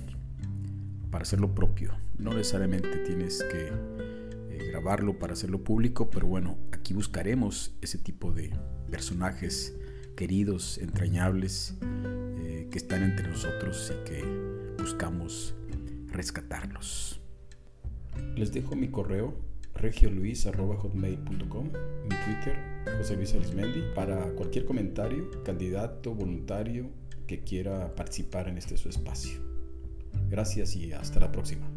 para 1.12 1.23
hacerlo 1.23 1.53
propio. 1.53 1.93
No 2.17 2.31
necesariamente 2.31 2.97
tienes 2.97 3.43
que 3.43 3.69
eh, 3.69 4.67
grabarlo 4.69 5.17
para 5.19 5.34
hacerlo 5.34 5.63
público, 5.63 6.10
pero 6.10 6.27
bueno, 6.27 6.58
aquí 6.71 6.93
buscaremos 6.93 7.73
ese 7.81 7.97
tipo 7.97 8.31
de 8.31 8.53
personajes 8.89 9.75
queridos, 10.15 10.77
entrañables, 10.77 11.75
eh, 12.39 12.67
que 12.71 12.77
están 12.77 13.03
entre 13.03 13.27
nosotros 13.27 13.91
y 13.91 14.10
que 14.10 14.75
buscamos 14.77 15.55
rescatarlos. 16.08 17.19
Les 18.36 18.51
dejo 18.53 18.75
mi 18.75 18.89
correo 18.89 19.36
regioluis.hotmail.com, 19.75 21.65
mi 21.65 22.15
Twitter, 22.25 22.57
José 22.97 23.15
Luis 23.15 23.33
Arismendi, 23.33 23.83
para 23.93 24.31
cualquier 24.31 24.65
comentario, 24.65 25.29
candidato, 25.43 26.13
voluntario 26.13 26.89
que 27.27 27.41
quiera 27.41 27.93
participar 27.95 28.47
en 28.47 28.57
este 28.57 28.77
su 28.77 28.89
espacio. 28.89 29.39
Gracias 30.29 30.75
y 30.75 30.93
hasta 30.93 31.19
la 31.19 31.31
próxima. 31.31 31.67